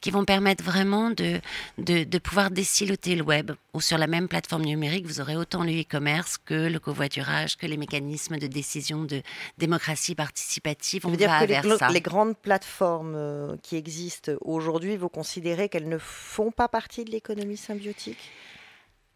qui 0.00 0.10
vont 0.10 0.24
permettre 0.24 0.64
vraiment 0.64 1.10
de, 1.10 1.40
de, 1.78 2.18
pouvoir 2.18 2.50
déciloter 2.50 3.14
le 3.14 3.22
web, 3.22 3.52
ou 3.74 3.80
sur 3.80 3.98
la 3.98 4.06
même 4.06 4.28
plateforme 4.28 4.64
numérique, 4.64 5.06
vous 5.06 5.20
aurez 5.20 5.36
autant 5.36 5.64
le 5.64 5.80
e-commerce 5.80 6.38
que 6.38 6.68
le 6.68 6.78
covoiturage, 6.78 7.56
que 7.56 7.66
les 7.66 7.76
mécanismes 7.76 8.38
de 8.38 8.46
décision 8.46 9.04
de 9.04 9.22
démocratie 9.58 10.14
participative. 10.14 11.06
On 11.06 11.10
dire 11.10 11.30
que 11.40 11.46
les, 11.46 11.92
les, 11.92 12.00
grandes 12.00 12.36
plateformes 12.36 13.14
euh, 13.16 13.56
qui 13.62 13.76
existent 13.76 14.32
aujourd'hui, 14.40 14.96
vous 14.96 15.08
considérez 15.08 15.68
qu'elles 15.68 15.88
ne 15.88 15.98
font 15.98 16.50
pas 16.50 16.68
partie 16.68 17.04
de 17.04 17.10
l'économie 17.10 17.56
symbiotique? 17.56 18.30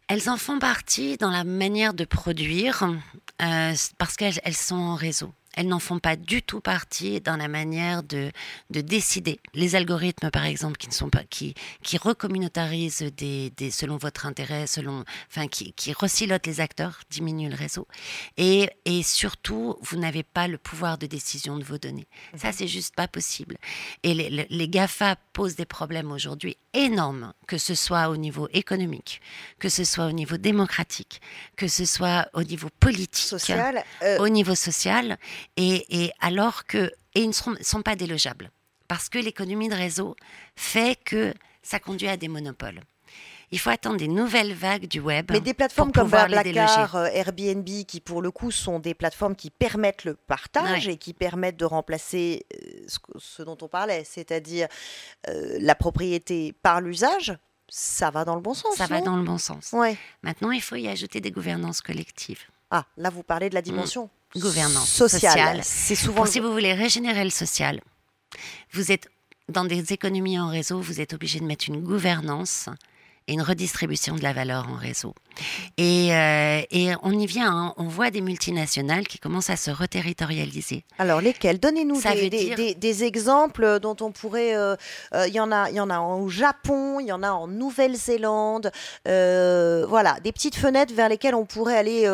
Elles 0.07 0.29
en 0.29 0.35
font 0.35 0.59
partie 0.59 1.15
dans 1.15 1.31
la 1.31 1.45
manière 1.45 1.93
de 1.93 2.03
produire 2.03 2.83
euh, 3.41 3.73
parce 3.97 4.17
qu'elles 4.17 4.53
sont 4.53 4.75
en 4.75 4.95
réseau 4.95 5.31
elles 5.53 5.67
n'en 5.67 5.79
font 5.79 5.99
pas 5.99 6.15
du 6.15 6.41
tout 6.41 6.61
partie 6.61 7.21
dans 7.21 7.37
la 7.37 7.47
manière 7.47 8.03
de, 8.03 8.31
de 8.69 8.81
décider. 8.81 9.39
Les 9.53 9.75
algorithmes, 9.75 10.29
par 10.31 10.45
exemple, 10.45 10.77
qui 10.77 10.87
ne 10.87 10.93
sont 10.93 11.09
pas, 11.09 11.23
qui, 11.23 11.55
qui 11.83 11.97
recommunautarisent 11.97 13.11
des, 13.17 13.49
des, 13.51 13.71
selon 13.71 13.97
votre 13.97 14.25
intérêt, 14.25 14.67
selon, 14.67 15.03
enfin, 15.29 15.47
qui, 15.47 15.73
qui 15.73 15.93
resilotent 15.93 16.47
les 16.47 16.61
acteurs, 16.61 17.01
diminuent 17.09 17.49
le 17.49 17.55
réseau. 17.55 17.87
Et, 18.37 18.69
et 18.85 19.03
surtout, 19.03 19.75
vous 19.81 19.97
n'avez 19.97 20.23
pas 20.23 20.47
le 20.47 20.57
pouvoir 20.57 20.97
de 20.97 21.07
décision 21.07 21.57
de 21.57 21.63
vos 21.63 21.77
données. 21.77 22.07
Ça, 22.35 22.47
mhm. 22.47 22.53
c'est 22.53 22.67
juste 22.67 22.95
pas 22.95 23.07
possible. 23.07 23.57
Et 24.03 24.13
les, 24.13 24.47
les 24.49 24.67
GAFA 24.67 25.15
posent 25.33 25.55
des 25.55 25.65
problèmes 25.65 26.11
aujourd'hui 26.11 26.57
énormes, 26.73 27.33
que 27.47 27.57
ce 27.57 27.75
soit 27.75 28.09
au 28.09 28.17
niveau 28.17 28.47
économique, 28.53 29.21
que 29.59 29.69
ce 29.69 29.83
soit 29.83 30.05
au 30.05 30.11
niveau 30.11 30.37
démocratique, 30.37 31.21
que 31.55 31.67
ce 31.67 31.85
soit 31.85 32.29
au 32.33 32.43
niveau 32.43 32.69
politique, 32.79 33.25
social, 33.25 33.83
euh, 34.03 34.19
au 34.19 34.29
niveau 34.29 34.55
social. 34.55 35.17
Et, 35.57 36.11
alors 36.19 36.65
que, 36.65 36.91
et 37.15 37.21
ils 37.21 37.27
ne 37.27 37.33
sont, 37.33 37.81
pas 37.81 37.95
délogeables, 37.95 38.51
parce 38.87 39.09
que 39.09 39.19
l'économie 39.19 39.69
de 39.69 39.75
réseau 39.75 40.15
fait 40.55 40.97
que 41.03 41.33
ça 41.61 41.79
conduit 41.79 42.07
à 42.07 42.17
des 42.17 42.27
monopoles. 42.27 42.81
Il 43.53 43.59
faut 43.59 43.69
attendre 43.69 43.97
des 43.97 44.07
nouvelles 44.07 44.53
vagues 44.53 44.87
du 44.87 45.01
web. 45.01 45.29
Mais 45.29 45.41
des 45.41 45.53
plateformes 45.53 45.91
comme 45.91 46.09
Blablacar, 46.09 46.95
euh, 46.95 47.07
Airbnb, 47.07 47.65
qui 47.65 47.99
pour 47.99 48.21
le 48.21 48.31
coup 48.31 48.49
sont 48.49 48.79
des 48.79 48.93
plateformes 48.93 49.35
qui 49.35 49.49
permettent 49.49 50.05
le 50.05 50.13
partage 50.15 50.87
et 50.87 50.95
qui 50.95 51.13
permettent 51.13 51.57
de 51.57 51.65
remplacer 51.65 52.45
euh, 52.53 52.85
ce, 53.17 53.41
dont 53.41 53.57
on 53.61 53.67
parlait, 53.67 54.05
c'est-à-dire 54.05 54.69
euh, 55.27 55.57
la 55.59 55.75
propriété 55.75 56.53
par 56.63 56.79
l'usage, 56.79 57.37
ça 57.67 58.09
va 58.09 58.23
dans 58.23 58.35
le 58.35 58.41
bon 58.41 58.53
sens. 58.53 58.75
Ça 58.75 58.87
va 58.87 59.01
dans 59.01 59.17
le 59.17 59.23
bon 59.23 59.37
sens. 59.37 59.73
Ouais. 59.73 59.97
Maintenant, 60.23 60.51
il 60.51 60.61
faut 60.61 60.77
y 60.77 60.87
ajouter 60.87 61.19
des 61.19 61.31
gouvernances 61.31 61.81
collectives. 61.81 62.43
Ah, 62.69 62.85
là, 62.95 63.09
vous 63.09 63.23
parlez 63.23 63.49
de 63.49 63.55
la 63.55 63.61
dimension 63.61 64.09
gouvernance 64.35 64.89
sociale. 64.89 65.61
C'est 65.63 65.95
souvent. 65.95 66.25
Si 66.25 66.39
vous 66.39 66.51
voulez 66.51 66.73
régénérer 66.73 67.23
le 67.23 67.29
social, 67.29 67.81
vous 68.71 68.91
êtes 68.91 69.09
dans 69.49 69.65
des 69.65 69.93
économies 69.93 70.39
en 70.39 70.49
réseau, 70.49 70.79
vous 70.79 71.01
êtes 71.01 71.13
obligé 71.13 71.39
de 71.39 71.45
mettre 71.45 71.65
une 71.67 71.81
gouvernance 71.81 72.69
et 73.27 73.33
une 73.33 73.41
redistribution 73.41 74.15
de 74.15 74.23
la 74.23 74.33
valeur 74.33 74.69
en 74.69 74.75
réseau. 74.75 75.13
Et, 75.77 76.13
euh, 76.13 76.61
et 76.71 76.91
on 77.03 77.11
y 77.11 77.25
vient, 77.25 77.51
hein. 77.51 77.73
on 77.77 77.85
voit 77.85 78.11
des 78.11 78.21
multinationales 78.21 79.07
qui 79.07 79.19
commencent 79.19 79.49
à 79.49 79.57
se 79.57 79.71
reterritorialiser. 79.71 80.83
Alors 80.99 81.21
lesquelles? 81.21 81.59
Donnez-nous 81.59 82.01
des, 82.01 82.75
des, 82.75 83.03
exemples 83.03 83.79
dont 83.79 83.95
on 84.01 84.11
pourrait... 84.11 84.55
Euh, 84.55 84.75
euh, 85.13 85.27
il 85.27 85.33
y, 85.33 85.39
en 85.39 85.51
a, 85.51 85.69
y 85.71 85.79
en 85.79 85.89
a 85.89 85.99
au 85.99 86.29
Japon, 86.29 86.99
il 86.99 87.07
y 87.07 87.11
en 87.11 87.23
a 87.23 87.31
en 87.31 87.47
Nouvelle-Zélande. 87.47 88.71
voilà, 89.05 90.19
des 90.23 90.31
petites 90.31 90.55
fenêtres 90.55 90.93
vers 90.93 91.09
lesquelles 91.09 91.35
on 91.35 91.45
pourrait 91.45 91.77
aller 91.77 92.07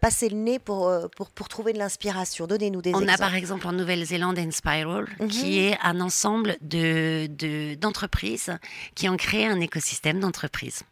passer 0.00 0.28
le 0.28 0.36
nez 0.36 0.58
pour, 0.58 0.92
pour, 1.16 1.30
pour 1.30 1.48
trouver 1.48 1.72
de 1.72 1.78
l'inspiration. 1.78 2.46
Donnez-nous 2.46 2.82
des 2.82 2.90
exemples. 2.90 3.06
On 3.08 3.12
a 3.12 3.18
par 3.18 3.34
exemple 3.34 3.66
en 3.66 3.72
Nouvelle-Zélande 3.72 4.38
Inspiral, 4.38 5.06
mhm. 5.20 5.28
qui 5.28 5.60
est 5.60 5.78
un 5.82 6.00
ensemble 6.00 6.56
d'entreprises 6.60 8.46
de, 8.46 8.58
qui 8.94 9.08
ont 9.08 9.16
créé 9.16 9.46
un 9.46 9.60
écosystème 9.60 10.20
d'entreprises. 10.20 10.82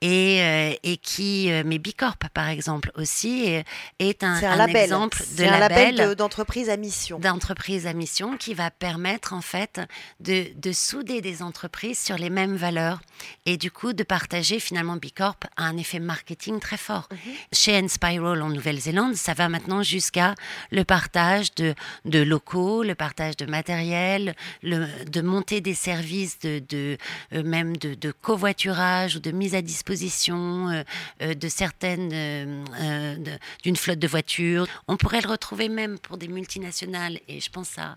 Et, 0.00 0.78
et 0.82 0.96
qui, 0.96 1.50
euh, 1.50 1.62
mais 1.64 1.78
Bicorp 1.78 2.16
par 2.32 2.48
exemple 2.48 2.90
aussi, 2.96 3.62
est, 3.98 4.24
un, 4.24 4.42
un, 4.42 4.66
exemple 4.66 5.22
de 5.36 5.44
un 5.44 5.58
label 5.58 6.14
d'entreprise 6.14 6.68
à 6.68 6.76
mission. 6.76 7.18
D'entreprise 7.18 7.86
à 7.86 7.92
mission 7.92 8.36
qui 8.36 8.54
va 8.54 8.70
permettre 8.70 9.32
en 9.32 9.40
fait 9.40 9.80
de, 10.20 10.46
de, 10.56 10.72
souder 10.72 11.20
des 11.20 11.42
entreprises 11.42 11.98
sur 11.98 12.16
les 12.16 12.30
mêmes 12.30 12.56
valeurs 12.56 13.00
et 13.46 13.56
du 13.56 13.70
coup 13.70 13.92
de 13.92 14.02
partager 14.02 14.60
finalement 14.60 14.96
Bicorp 14.96 15.38
a 15.56 15.64
un 15.64 15.76
effet 15.76 16.00
marketing 16.00 16.60
très 16.60 16.76
fort. 16.76 17.08
Mhm. 17.10 17.18
Chez 17.52 17.78
Enspiral 17.78 18.42
en 18.42 18.48
Nouvelle-Zélande, 18.48 19.14
ça 19.14 19.34
va 19.34 19.48
maintenant 19.48 19.82
jusqu'à 19.82 20.34
le 20.70 20.84
partage 20.84 21.54
de, 21.54 21.74
de 22.04 22.20
locaux, 22.20 22.82
le 22.82 22.94
partage 22.94 23.36
de 23.36 23.46
matériel, 23.46 24.34
le, 24.62 24.86
de 25.06 25.20
monter 25.20 25.60
des 25.60 25.74
services 25.74 26.38
de, 26.40 26.62
de 26.68 26.96
euh, 27.32 27.42
même 27.42 27.76
de, 27.76 27.94
de, 27.94 28.12
covoiturage 28.12 29.16
ou 29.16 29.20
de 29.20 29.30
mise 29.30 29.51
à 29.54 29.62
disposition 29.62 30.68
euh, 30.68 30.82
euh, 31.22 31.34
de 31.34 31.48
certaines, 31.48 32.10
euh, 32.12 33.16
d'une 33.62 33.76
flotte 33.76 33.98
de 33.98 34.08
voitures. 34.08 34.66
On 34.88 34.96
pourrait 34.96 35.20
le 35.20 35.28
retrouver 35.28 35.68
même 35.68 35.98
pour 35.98 36.16
des 36.16 36.28
multinationales, 36.28 37.18
et 37.28 37.40
je 37.40 37.50
pense 37.50 37.78
à 37.78 37.96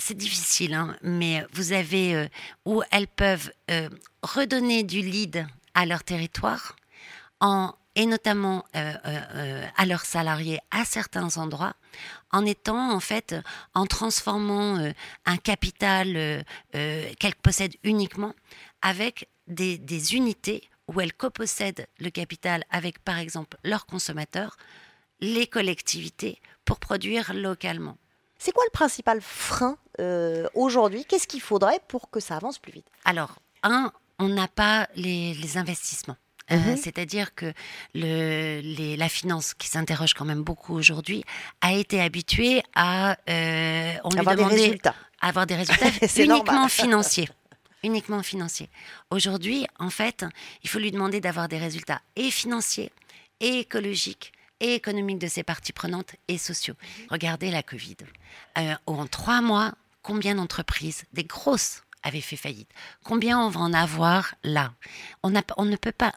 c'est 0.00 0.16
difficile, 0.16 0.74
hein, 0.74 0.96
mais 1.02 1.46
vous 1.52 1.72
avez 1.72 2.28
où 2.64 2.82
elles 2.90 3.06
peuvent 3.06 3.52
redonner 4.24 4.82
du 4.82 5.02
lead 5.02 5.46
à 5.72 5.86
leur 5.86 6.02
territoire 6.02 6.74
et 7.94 8.06
notamment 8.06 8.64
à 8.72 9.86
leurs 9.86 10.04
salariés 10.04 10.58
à 10.72 10.84
certains 10.84 11.36
endroits, 11.36 11.74
en 12.32 12.44
étant 12.44 12.92
en 12.92 12.98
fait, 12.98 13.36
en 13.74 13.86
transformant 13.86 14.92
un 15.26 15.36
capital 15.36 16.44
qu'elles 16.72 17.36
possèdent 17.40 17.76
uniquement 17.84 18.34
avec 18.82 19.28
des, 19.48 19.78
des 19.78 20.14
unités 20.14 20.68
où 20.88 21.00
elles 21.00 21.12
copossèdent 21.12 21.86
le 22.00 22.10
capital 22.10 22.64
avec, 22.70 22.98
par 23.00 23.18
exemple, 23.18 23.56
leurs 23.62 23.86
consommateurs, 23.86 24.56
les 25.20 25.46
collectivités, 25.46 26.40
pour 26.64 26.78
produire 26.78 27.32
localement. 27.34 27.96
C'est 28.38 28.52
quoi 28.52 28.64
le 28.66 28.70
principal 28.70 29.20
frein 29.20 29.76
euh, 30.00 30.46
aujourd'hui? 30.54 31.04
Qu'est-ce 31.04 31.26
qu'il 31.26 31.40
faudrait 31.40 31.80
pour 31.88 32.10
que 32.10 32.20
ça 32.20 32.36
avance 32.36 32.58
plus 32.58 32.72
vite? 32.72 32.86
Alors, 33.04 33.36
un, 33.62 33.92
on 34.18 34.28
n'a 34.28 34.48
pas 34.48 34.88
les, 34.94 35.56
investissements. 35.56 36.16
Euh, 36.50 36.56
mhm. 36.56 36.76
C'est-à-dire 36.76 37.34
que 37.34 37.52
le, 37.94 38.96
la 38.96 39.08
finance, 39.08 39.54
qui 39.54 39.68
s'interroge 39.68 40.14
quand 40.14 40.24
même 40.24 40.42
beaucoup 40.42 40.74
aujourd'hui, 40.74 41.24
a 41.60 41.72
été 41.72 42.00
habituée 42.00 42.62
à 42.74 43.16
euh, 43.28 43.94
avoir 44.16 44.36
des 44.36 44.44
résultats, 44.44 44.94
avoir 45.20 45.46
des 45.46 45.56
résultats 45.62 45.90
uniquement 46.16 46.68
financiers 46.68 47.28
uniquement 47.82 48.22
financier. 48.22 48.68
Aujourd'hui, 49.10 49.66
en 49.78 49.90
fait, 49.90 50.24
il 50.62 50.68
faut 50.68 50.78
lui 50.78 50.90
demander 50.90 51.20
d'avoir 51.20 51.48
des 51.48 51.58
résultats 51.58 52.00
et 52.16 52.30
financiers, 52.30 52.92
et 53.40 53.60
écologiques, 53.60 54.32
et 54.60 54.74
économiques 54.74 55.18
de 55.18 55.28
ses 55.28 55.42
parties 55.42 55.72
prenantes 55.72 56.16
et 56.26 56.38
sociaux. 56.38 56.74
Regardez 57.10 57.50
la 57.50 57.62
Covid. 57.62 57.96
Euh, 58.58 58.74
en 58.86 59.06
trois 59.06 59.40
mois, 59.40 59.74
combien 60.02 60.34
d'entreprises, 60.34 61.04
des 61.12 61.24
grosses, 61.24 61.82
avaient 62.02 62.20
fait 62.20 62.36
faillite? 62.36 62.70
Combien 63.04 63.38
on 63.38 63.48
va 63.48 63.60
en 63.60 63.72
avoir 63.72 64.34
là? 64.42 64.72
On, 65.22 65.30
ne 65.30 65.76
peut 65.76 65.92
pas. 65.92 66.12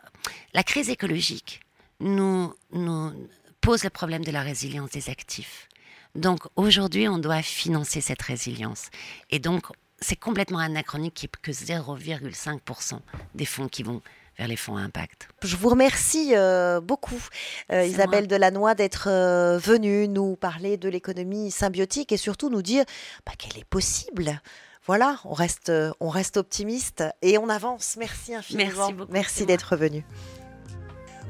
La 0.53 0.63
crise 0.63 0.89
écologique 0.89 1.61
nous, 1.99 2.53
nous 2.71 3.29
pose 3.61 3.83
le 3.83 3.89
problème 3.89 4.23
de 4.23 4.31
la 4.31 4.41
résilience 4.41 4.91
des 4.91 5.09
actifs. 5.09 5.67
Donc 6.15 6.41
aujourd'hui, 6.55 7.07
on 7.07 7.19
doit 7.19 7.41
financer 7.41 8.01
cette 8.01 8.21
résilience. 8.21 8.89
Et 9.29 9.39
donc, 9.39 9.67
c'est 10.01 10.15
complètement 10.15 10.59
anachronique 10.59 11.13
qu'il 11.13 11.29
n'y 11.29 11.71
ait 11.71 11.79
que 11.79 12.31
0,5% 12.31 12.99
des 13.35 13.45
fonds 13.45 13.67
qui 13.67 13.83
vont 13.83 14.01
vers 14.37 14.47
les 14.47 14.55
fonds 14.55 14.77
à 14.77 14.81
impact. 14.81 15.27
Je 15.43 15.55
vous 15.55 15.69
remercie 15.69 16.35
euh, 16.35 16.81
beaucoup, 16.81 17.21
euh, 17.71 17.85
Isabelle 17.85 18.27
Delannoy, 18.27 18.75
d'être 18.75 19.07
euh, 19.07 19.57
venue 19.57 20.07
nous 20.07 20.35
parler 20.35 20.77
de 20.77 20.89
l'économie 20.89 21.51
symbiotique 21.51 22.11
et 22.11 22.17
surtout 22.17 22.49
nous 22.49 22.61
dire 22.61 22.85
bah, 23.25 23.33
qu'elle 23.37 23.59
est 23.59 23.65
possible. 23.65 24.41
Voilà, 24.87 25.19
on 25.25 25.33
reste, 25.33 25.71
on 25.99 26.09
reste 26.09 26.37
optimiste 26.37 27.03
et 27.21 27.37
on 27.37 27.49
avance. 27.49 27.97
Merci 27.99 28.33
infiniment. 28.33 28.71
Merci 28.75 28.93
beaucoup. 28.93 29.11
Merci 29.11 29.45
d'être 29.45 29.75
venu. 29.75 30.03